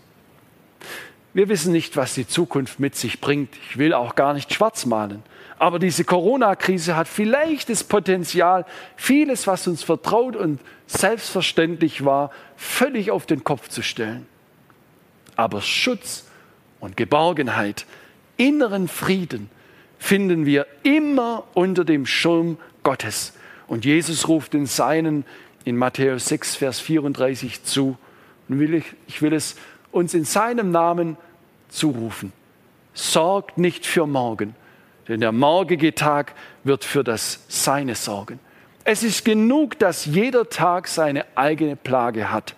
Wir 1.34 1.50
wissen 1.50 1.74
nicht, 1.74 1.98
was 1.98 2.14
die 2.14 2.28
Zukunft 2.28 2.80
mit 2.80 2.96
sich 2.96 3.20
bringt. 3.20 3.54
Ich 3.70 3.78
will 3.78 3.94
auch 3.94 4.16
gar 4.16 4.34
nicht 4.34 4.54
schwarz 4.54 4.86
malen. 4.86 5.22
Aber 5.58 5.80
diese 5.80 6.04
Corona-Krise 6.04 6.96
hat 6.96 7.08
vielleicht 7.08 7.70
das 7.70 7.84
Potenzial, 7.84 8.66
vieles, 8.96 9.46
was 9.46 9.68
uns 9.68 9.84
vertraut 9.84 10.36
und 10.36 10.60
selbstverständlich 10.88 12.06
war, 12.06 12.32
völlig 12.56 13.12
auf 13.12 13.26
den 13.26 13.44
Kopf 13.44 13.68
zu 13.70 13.82
stellen. 13.82 14.28
Aber 15.36 15.62
Schutz 15.62 16.26
und 16.80 16.98
Geborgenheit, 16.98 17.86
inneren 18.38 18.88
Frieden 18.88 19.50
finden 19.98 20.46
wir 20.46 20.68
immer 20.84 21.46
unter 21.54 21.86
dem 21.86 22.06
Schirm 22.06 22.58
Gottes. 22.84 23.34
Und 23.68 23.86
Jesus 23.86 24.28
ruft 24.28 24.54
den 24.54 24.66
Seinen 24.66 25.26
in 25.64 25.78
Matthäus 25.78 26.28
6, 26.28 26.56
Vers 26.58 26.80
34 26.80 27.64
zu. 27.64 27.98
Und 28.48 28.60
will 28.60 28.76
ich, 28.76 28.86
ich 29.08 29.22
will 29.22 29.34
es 29.34 29.56
uns 29.92 30.14
in 30.14 30.26
seinem 30.26 30.72
Namen 30.72 31.18
zurufen. 31.70 32.32
Sorgt 32.94 33.58
nicht 33.58 33.86
für 33.86 34.06
morgen, 34.06 34.56
denn 35.08 35.20
der 35.20 35.32
morgige 35.32 35.96
Tag 35.96 36.34
wird 36.64 36.86
für 36.86 37.04
das 37.04 37.44
Seine 37.48 37.96
sorgen. 37.96 38.40
Es 38.84 39.02
ist 39.02 39.26
genug, 39.26 39.80
dass 39.80 40.06
jeder 40.06 40.50
Tag 40.50 40.88
seine 40.88 41.26
eigene 41.36 41.76
Plage 41.76 42.32
hat. 42.32 42.56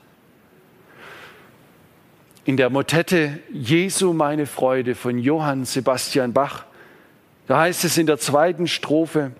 In 2.48 2.56
der 2.56 2.70
Motette 2.70 3.40
Jesu 3.52 4.14
meine 4.14 4.46
Freude 4.46 4.96
von 4.96 5.20
Johann 5.20 5.66
Sebastian 5.66 6.32
Bach, 6.32 6.64
da 7.46 7.60
heißt 7.60 7.84
es 7.84 7.98
in 7.98 8.08
der 8.08 8.20
zweiten 8.20 8.68
Strophe, 8.68 9.34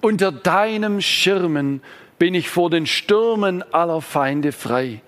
unter 0.00 0.32
deinem 0.32 1.00
Schirmen 1.00 1.80
bin 2.18 2.34
ich 2.34 2.48
vor 2.48 2.68
den 2.68 2.84
Stürmen 2.84 3.62
aller 3.72 4.02
Feinde 4.02 4.50
frei. 4.50 5.02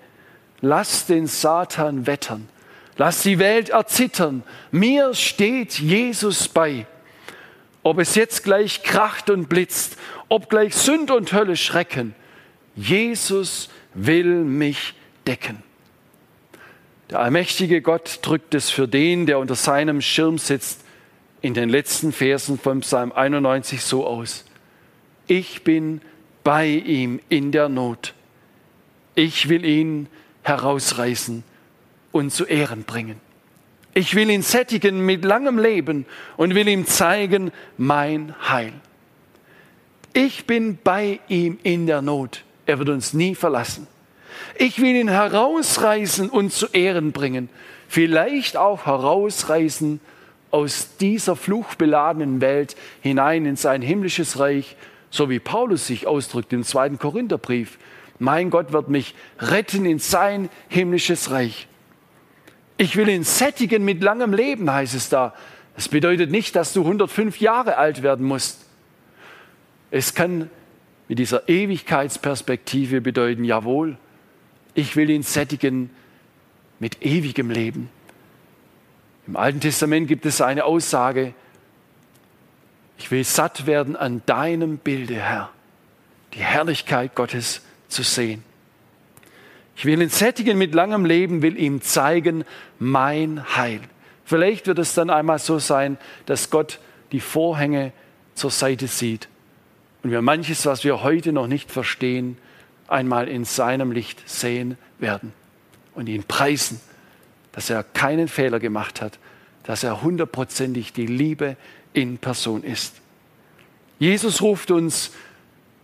Lass 0.61 1.05
den 1.07 1.27
Satan 1.27 2.07
wettern, 2.07 2.47
lass 2.95 3.21
die 3.21 3.37
Welt 3.37 3.67
erzittern, 3.67 4.41
mir 4.71 5.13
steht 5.13 5.77
Jesus 5.77 6.47
bei. 6.47 6.87
Ob 7.83 7.99
es 7.99 8.15
jetzt 8.15 8.45
gleich 8.45 8.81
kracht 8.81 9.29
und 9.29 9.49
blitzt, 9.49 9.97
ob 10.29 10.49
gleich 10.49 10.73
Sünd 10.73 11.11
und 11.11 11.33
Hölle 11.33 11.57
schrecken, 11.57 12.15
Jesus 12.77 13.67
will 13.93 14.45
mich 14.45 14.93
decken. 15.27 15.69
Der 17.11 17.19
allmächtige 17.19 17.81
Gott 17.81 18.19
drückt 18.21 18.55
es 18.55 18.69
für 18.69 18.87
den, 18.87 19.25
der 19.25 19.37
unter 19.39 19.55
seinem 19.55 19.99
Schirm 19.99 20.37
sitzt, 20.37 20.85
in 21.41 21.53
den 21.53 21.67
letzten 21.67 22.13
Versen 22.13 22.57
von 22.57 22.79
Psalm 22.79 23.11
91 23.11 23.81
so 23.81 24.07
aus. 24.07 24.45
Ich 25.27 25.63
bin 25.65 26.01
bei 26.45 26.67
ihm 26.67 27.19
in 27.27 27.51
der 27.51 27.67
Not. 27.67 28.13
Ich 29.13 29.49
will 29.49 29.65
ihn 29.65 30.07
herausreißen 30.43 31.43
und 32.13 32.31
zu 32.31 32.45
Ehren 32.45 32.83
bringen. 32.83 33.19
Ich 33.93 34.15
will 34.15 34.29
ihn 34.29 34.41
sättigen 34.41 35.05
mit 35.05 35.25
langem 35.25 35.59
Leben 35.59 36.05
und 36.37 36.55
will 36.55 36.67
ihm 36.69 36.85
zeigen 36.85 37.51
mein 37.77 38.33
Heil. 38.47 38.71
Ich 40.13 40.47
bin 40.47 40.77
bei 40.81 41.19
ihm 41.27 41.59
in 41.63 41.87
der 41.87 42.01
Not. 42.01 42.45
Er 42.65 42.79
wird 42.79 42.87
uns 42.87 43.13
nie 43.13 43.35
verlassen. 43.35 43.87
Ich 44.55 44.81
will 44.81 44.95
ihn 44.95 45.09
herausreißen 45.09 46.29
und 46.29 46.51
zu 46.51 46.67
Ehren 46.67 47.11
bringen. 47.11 47.49
Vielleicht 47.87 48.57
auch 48.57 48.85
herausreißen 48.85 49.99
aus 50.51 50.97
dieser 50.97 51.35
fluchbeladenen 51.35 52.41
Welt 52.41 52.75
hinein 53.01 53.45
in 53.45 53.55
sein 53.55 53.81
himmlisches 53.81 54.39
Reich, 54.39 54.75
so 55.09 55.29
wie 55.29 55.39
Paulus 55.39 55.87
sich 55.87 56.07
ausdrückt 56.07 56.53
im 56.53 56.63
zweiten 56.63 56.99
Korintherbrief. 56.99 57.77
Mein 58.19 58.49
Gott 58.49 58.71
wird 58.71 58.89
mich 58.89 59.15
retten 59.39 59.85
in 59.85 59.99
sein 59.99 60.49
himmlisches 60.69 61.31
Reich. 61.31 61.67
Ich 62.77 62.95
will 62.95 63.09
ihn 63.09 63.23
sättigen 63.23 63.83
mit 63.83 64.01
langem 64.01 64.33
Leben, 64.33 64.71
heißt 64.71 64.95
es 64.95 65.09
da. 65.09 65.33
Das 65.75 65.87
bedeutet 65.87 66.31
nicht, 66.31 66.55
dass 66.55 66.73
du 66.73 66.81
105 66.81 67.39
Jahre 67.39 67.77
alt 67.77 68.03
werden 68.03 68.25
musst. 68.25 68.65
Es 69.89 70.13
kann 70.13 70.49
mit 71.07 71.19
dieser 71.19 71.49
Ewigkeitsperspektive 71.49 73.01
bedeuten, 73.01 73.43
jawohl, 73.43 73.97
ich 74.73 74.95
will 74.95 75.09
ihn 75.09 75.23
sättigen 75.23 75.89
mit 76.79 77.05
ewigem 77.05 77.49
Leben. 77.49 77.89
Im 79.27 79.35
Alten 79.35 79.59
Testament 79.59 80.07
gibt 80.07 80.25
es 80.25 80.41
eine 80.41 80.65
Aussage, 80.65 81.33
ich 82.97 83.09
will 83.09 83.23
satt 83.23 83.65
werden 83.65 83.95
an 83.95 84.21
deinem 84.27 84.77
Bilde, 84.77 85.15
Herr, 85.15 85.49
die 86.33 86.39
Herrlichkeit 86.39 87.15
Gottes 87.15 87.61
zu 87.87 88.03
sehen. 88.03 88.43
Ich 89.75 89.85
will 89.85 89.99
ihn 90.01 90.09
sättigen 90.09 90.57
mit 90.57 90.75
langem 90.75 91.05
Leben, 91.05 91.41
will 91.41 91.57
ihm 91.57 91.81
zeigen 91.81 92.43
mein 92.77 93.55
Heil. 93.55 93.81
Vielleicht 94.23 94.67
wird 94.67 94.77
es 94.77 94.93
dann 94.93 95.09
einmal 95.09 95.39
so 95.39 95.57
sein, 95.57 95.97
dass 96.27 96.51
Gott 96.51 96.79
die 97.11 97.19
Vorhänge 97.19 97.91
zur 98.35 98.51
Seite 98.51 98.87
zieht 98.87 99.27
und 100.03 100.11
wir 100.11 100.21
manches, 100.21 100.65
was 100.65 100.83
wir 100.83 101.03
heute 101.03 101.31
noch 101.31 101.47
nicht 101.47 101.71
verstehen, 101.71 102.37
einmal 102.91 103.27
in 103.27 103.45
seinem 103.45 103.91
Licht 103.91 104.27
sehen 104.29 104.77
werden 104.99 105.33
und 105.95 106.07
ihn 106.07 106.23
preisen, 106.23 106.79
dass 107.51 107.69
er 107.69 107.83
keinen 107.83 108.27
Fehler 108.27 108.59
gemacht 108.59 109.01
hat, 109.01 109.17
dass 109.63 109.83
er 109.83 110.01
hundertprozentig 110.01 110.93
die 110.93 111.05
Liebe 111.05 111.57
in 111.93 112.17
Person 112.17 112.63
ist. 112.63 112.95
Jesus 113.99 114.41
ruft 114.41 114.71
uns 114.71 115.11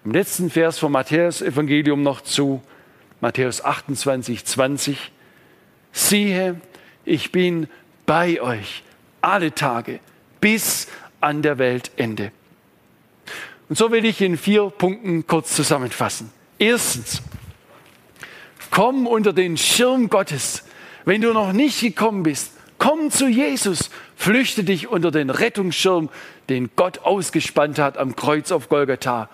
im 0.04 0.12
letzten 0.12 0.50
Vers 0.50 0.80
vom 0.80 0.92
Matthäus 0.92 1.42
Evangelium 1.42 2.02
noch 2.02 2.22
zu, 2.22 2.62
Matthäus 3.22 3.64
28, 3.64 4.46
20. 4.46 5.12
Siehe, 5.92 6.60
ich 7.06 7.32
bin 7.32 7.68
bei 8.06 8.42
euch 8.42 8.84
alle 9.22 9.54
Tage 9.54 10.00
bis 10.40 10.88
an 11.20 11.42
der 11.42 11.58
Weltende. 11.58 12.32
Und 13.70 13.78
so 13.78 13.92
will 13.92 14.06
ich 14.06 14.22
in 14.22 14.38
vier 14.38 14.70
Punkten 14.70 15.28
kurz 15.28 15.56
zusammenfassen. 15.56 16.32
Erstens, 16.60 17.22
komm 18.72 19.08
unter 19.08 19.34
den 19.34 19.58
Schirm 19.58 20.10
Gottes. 20.10 20.64
Wenn 21.06 21.22
du 21.22 21.34
noch 21.34 21.54
nicht 21.54 21.82
gekommen 21.82 22.24
bist, 22.24 22.52
komm 22.78 23.12
zu 23.12 23.28
Jesus, 23.28 23.90
flüchte 24.16 24.64
dich 24.64 24.88
unter 24.88 25.12
den 25.12 25.30
Rettungsschirm, 25.30 26.10
den 26.50 26.70
Gott 26.76 27.00
ausgespannt 27.00 27.80
hat 27.80 27.98
am 27.98 28.16
Kreuz 28.16 28.52
auf 28.52 28.70
Golgatha. 28.70 29.30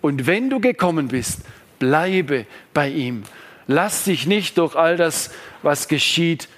Und 0.00 0.26
wenn 0.26 0.50
du 0.50 0.60
gekommen 0.60 1.08
bist, 1.08 1.40
Bleibe 1.78 2.46
bei 2.72 2.88
ihm. 2.88 3.24
Lass 3.66 4.04
dich 4.04 4.26
nicht 4.26 4.58
durch 4.58 4.76
all 4.76 4.96
das, 4.96 5.30
was 5.62 5.88
geschieht, 5.88 6.48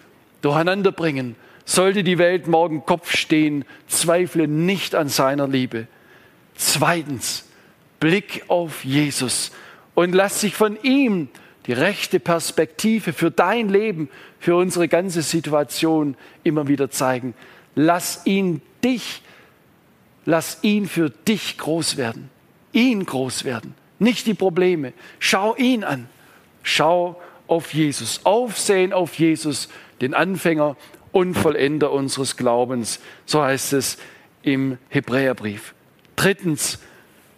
durcheinander 0.43 0.93
bringen. 0.93 1.37
Sollte 1.65 2.05
die 2.05 2.19
Welt 2.19 2.47
morgen 2.47 2.85
Kopf 2.87 3.15
stehen, 3.17 3.65
zweifle 3.89 4.49
nicht 4.49 4.95
an 4.95 5.09
seiner 5.09 5.49
Liebe. 5.49 5.87
Zweitens, 6.55 7.45
Blick 8.01 8.45
auf 8.49 8.85
Jesus 8.85 9.53
und 9.99 10.15
lass 10.15 10.41
dich 10.41 10.55
von 10.55 10.79
ihm 10.83 11.29
die 11.67 11.73
rechte 11.73 12.21
Perspektive 12.21 13.13
für 13.13 13.31
dein 13.31 13.69
Leben, 13.69 14.09
für 14.39 14.57
unsere 14.57 14.89
ganze 14.89 15.23
Situation 15.23 16.17
immer 16.45 16.69
wieder 16.69 16.91
zeigen. 16.91 17.35
Lass 17.75 18.25
ihn 18.25 18.63
dich, 18.85 19.23
lass 20.25 20.59
ihn 20.63 20.87
für 20.89 21.11
dich 21.11 21.59
groß 21.59 21.97
werden, 21.97 22.31
ihn 22.73 23.05
groß 23.05 23.45
werden 23.45 23.75
nicht 23.99 24.27
die 24.27 24.35
Probleme. 24.35 24.93
Schau 25.19 25.57
ihn 25.57 25.85
an. 25.85 26.09
Schau 26.63 27.21
auf 27.47 27.75
Jesus. 27.75 28.21
Aufsehen 28.25 28.93
auf 28.93 29.19
Jesus, 29.19 29.69
den 30.01 30.15
Anfänger 30.15 30.77
und 31.13 31.35
Vollender 31.35 31.93
unseres 31.93 32.37
Glaubens. 32.37 33.01
So 33.27 33.43
heißt 33.43 33.73
es 33.73 33.99
im 34.43 34.79
Hebräerbrief. 34.89 35.75
Drittens, 36.17 36.79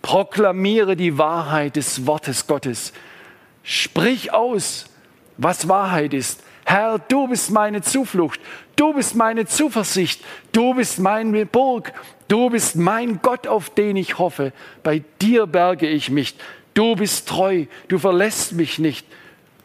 proklamiere 0.03 0.97
die 0.97 1.19
Wahrheit 1.19 1.77
des 1.77 2.07
Wortes 2.07 2.47
Gottes. 2.47 2.93
Sprich 3.63 4.33
aus, 4.33 4.87
was 5.37 5.69
Wahrheit 5.69 6.15
ist. 6.15 6.43
Herr, 6.65 6.99
du 6.99 7.27
bist 7.29 7.51
meine 7.51 7.83
Zuflucht, 7.83 8.41
du 8.77 8.93
bist 8.93 9.15
meine 9.15 9.47
Zuversicht, 9.47 10.23
du 10.53 10.75
bist 10.75 10.99
meine 10.99 11.45
Burg, 11.47 11.93
du 12.29 12.51
bist 12.51 12.77
mein 12.77 13.21
Gott, 13.23 13.47
auf 13.47 13.71
den 13.71 13.97
ich 13.97 14.19
hoffe. 14.19 14.53
Bei 14.83 15.03
dir 15.21 15.47
berge 15.47 15.89
ich 15.89 16.11
mich. 16.11 16.37
Du 16.75 16.95
bist 16.95 17.29
treu, 17.29 17.67
du 17.89 17.99
verlässt 17.99 18.53
mich 18.53 18.79
nicht. 18.79 19.05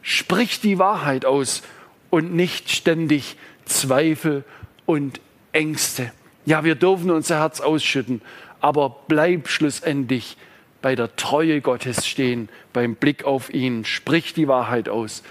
Sprich 0.01 0.59
die 0.59 0.79
Wahrheit 0.79 1.25
aus 1.25 1.61
und 2.09 2.33
nicht 2.33 2.71
ständig 2.71 3.38
Zweifel 3.65 4.43
und 4.86 5.19
Ängste. 5.51 6.11
Ja, 6.45 6.63
wir 6.63 6.75
dürfen 6.75 7.11
unser 7.11 7.39
Herz 7.39 7.59
ausschütten, 7.59 8.21
aber 8.61 9.03
bleib 9.07 9.47
schlussendlich 9.47 10.37
bei 10.81 10.95
der 10.95 11.15
Treue 11.15 11.61
Gottes 11.61 12.05
stehen, 12.05 12.49
beim 12.71 12.95
Blick 12.95 13.23
auf 13.23 13.53
ihn. 13.53 13.85
Sprich 13.85 14.33
die 14.33 14.47
Wahrheit 14.47 14.87
aus. 14.89 15.23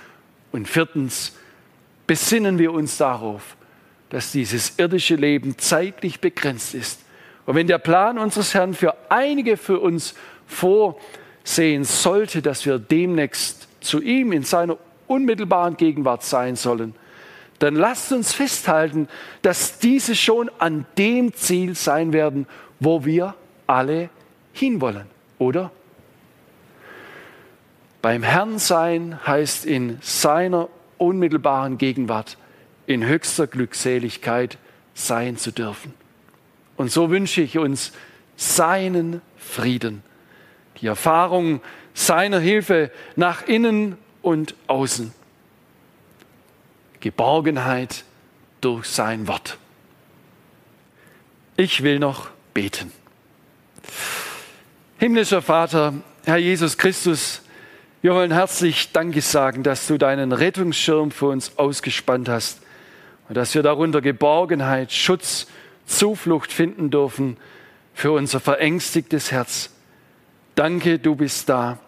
Und 0.53 0.69
viertens, 0.69 1.37
besinnen 2.07 2.59
wir 2.59 2.73
uns 2.73 2.97
darauf, 2.97 3.57
dass 4.11 4.33
dieses 4.33 4.79
irdische 4.79 5.17
Leben 5.17 5.59
zeitlich 5.59 6.21
begrenzt 6.21 6.75
ist. 6.75 7.01
Und 7.47 7.55
wenn 7.57 7.67
der 7.67 7.79
Plan 7.79 8.19
unseres 8.19 8.55
Herrn 8.55 8.75
für 8.75 8.97
einige 9.11 9.57
für 9.57 9.81
uns 9.81 10.15
vorsehen 10.47 11.85
sollte, 11.85 12.43
dass 12.43 12.65
wir 12.67 12.79
demnächst 12.79 13.69
zu 13.81 14.01
ihm 14.01 14.33
in 14.33 14.45
seiner 14.45 14.79
unmittelbaren 15.07 15.77
Gegenwart 15.77 16.23
sein 16.23 16.57
sollen, 16.57 16.95
dann 17.59 17.77
lasst 17.77 18.13
uns 18.13 18.33
festhalten, 18.33 19.09
dass 19.43 19.79
diese 19.79 20.15
schon 20.15 20.51
an 20.59 20.87
dem 20.99 21.33
Ziel 21.35 21.75
sein 21.75 22.13
werden, 22.13 22.47
wo 22.81 23.05
wir 23.05 23.35
alle 23.67 24.11
hinwollen, 24.53 25.07
oder? 25.39 25.71
Beim 28.03 28.23
Herrn 28.23 28.59
sein 28.59 29.19
heißt 29.27 29.65
in 29.65 29.99
seiner 30.03 30.69
unmittelbaren 30.99 31.79
Gegenwart 31.79 32.37
in 32.87 33.05
höchster 33.05 33.47
Glückseligkeit 33.47 34.59
sein 34.93 35.37
zu 35.37 35.53
dürfen. 35.53 35.95
Und 36.77 36.91
so 36.91 37.11
wünsche 37.11 37.41
ich 37.41 37.57
uns 37.57 37.93
seinen 38.37 39.23
Frieden, 39.37 40.03
die 40.81 40.87
Erfahrung 40.87 41.61
seiner 41.95 42.41
Hilfe 42.41 42.91
nach 43.17 43.47
innen 43.47 43.97
und 44.23 44.55
außen, 44.67 45.13
Geborgenheit 47.01 48.05
durch 48.61 48.87
sein 48.87 49.29
Wort. 49.29 49.59
Ich 51.57 51.83
will 51.83 51.99
noch 51.99 52.34
beten. 52.55 52.93
Himmlischer 54.99 55.43
Vater, 55.43 55.95
Herr 56.25 56.39
Jesus 56.39 56.79
Christus, 56.79 57.43
wir 58.01 58.15
wollen 58.15 58.33
herzlich 58.33 58.93
Danke 58.93 59.21
sagen, 59.21 59.63
dass 59.63 59.87
du 59.87 59.99
deinen 59.99 60.33
Rettungsschirm 60.33 61.11
für 61.11 61.27
uns 61.27 61.59
ausgespannt 61.59 62.29
hast 62.29 62.63
und 63.29 63.37
dass 63.37 63.55
wir 63.55 63.63
darunter 63.63 64.01
Geborgenheit, 64.01 64.93
Schutz, 64.93 65.47
Zuflucht 65.87 66.53
finden 66.53 66.91
dürfen 66.91 67.37
für 67.93 68.13
unser 68.13 68.41
verängstigtes 68.41 69.33
Herz. 69.33 69.71
Danke, 70.55 70.99
du 70.99 71.15
bist 71.15 71.49
da, 71.49 71.79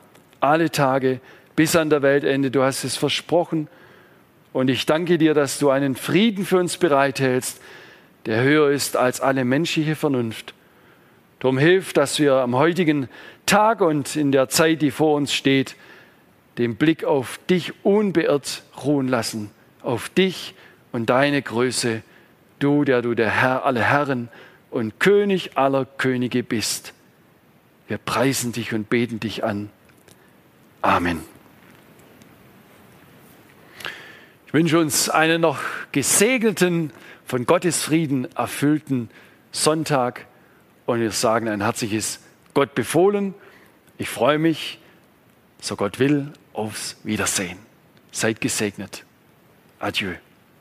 alle 0.41 0.71
Tage 0.71 1.21
bis 1.55 1.77
an 1.77 1.91
der 1.91 2.03
Weltende. 2.03 2.51
Du 2.51 2.63
hast 2.63 2.85
es 2.85 2.97
versprochen. 2.97 3.69
Und 4.53 4.69
ich 4.69 4.87
danke 4.87 5.19
dir, 5.19 5.35
dass 5.35 5.59
du 5.59 5.71
einen 5.71 5.97
Frieden 5.97 6.45
für 6.45 6.59
uns 6.59 6.77
bereithältst, 6.77 7.61
der 8.27 8.43
höher 8.43 8.71
ist 8.71 8.97
als 8.97 9.21
alle 9.21 9.45
menschliche 9.45 9.95
Vernunft. 9.95 10.55
Darum 11.39 11.59
hilf, 11.59 11.93
dass 11.93 12.19
wir 12.19 12.35
am 12.35 12.57
heutigen 12.57 13.09
Tag 13.47 13.81
und 13.81 14.17
in 14.17 14.33
der 14.33 14.49
Zeit, 14.49 14.83
die 14.83 14.91
vor 14.91 15.15
uns 15.15 15.33
steht, 15.33 15.77
den 16.59 16.77
Blick 16.77 17.05
auf 17.05 17.39
dich 17.49 17.73
unbeirrt 17.85 18.65
ruhen 18.85 19.09
lassen, 19.09 19.51
auf 19.83 20.09
dich 20.09 20.55
und 20.93 21.11
deine 21.11 21.41
Größe, 21.43 22.03
du, 22.59 22.85
der 22.85 23.03
du 23.03 23.15
der 23.15 23.31
Herr 23.31 23.65
aller 23.65 23.83
Herren 23.83 24.29
und 24.71 24.99
König 24.99 25.57
aller 25.57 25.85
Könige 25.85 26.43
bist. 26.43 26.95
Wir 27.87 27.99
preisen 27.99 28.53
dich 28.53 28.73
und 28.73 28.89
beten 28.89 29.21
dich 29.21 29.45
an. 29.45 29.71
Amen. 30.83 31.21
Ich 34.47 34.55
wünsche 34.55 34.79
uns 34.79 35.11
einen 35.11 35.43
noch 35.43 35.61
gesegneten, 35.93 36.91
von 37.27 37.45
Gottes 37.45 37.83
Frieden 37.83 38.29
erfüllten 38.37 39.11
Sonntag 39.53 40.27
und 40.87 41.01
wir 41.01 41.11
sagen 41.11 41.49
ein 41.49 41.61
herzliches 41.61 42.21
Gott 42.55 42.75
befohlen. 42.75 43.35
Ich 43.99 44.09
freue 44.09 44.39
mich, 44.39 44.79
so 45.61 45.77
Gott 45.77 45.99
will, 45.99 46.33
aufs 46.53 46.97
Wiedersehen. 47.03 47.59
Seid 48.13 48.41
gesegnet. 48.41 49.05
Adieu. 49.81 50.15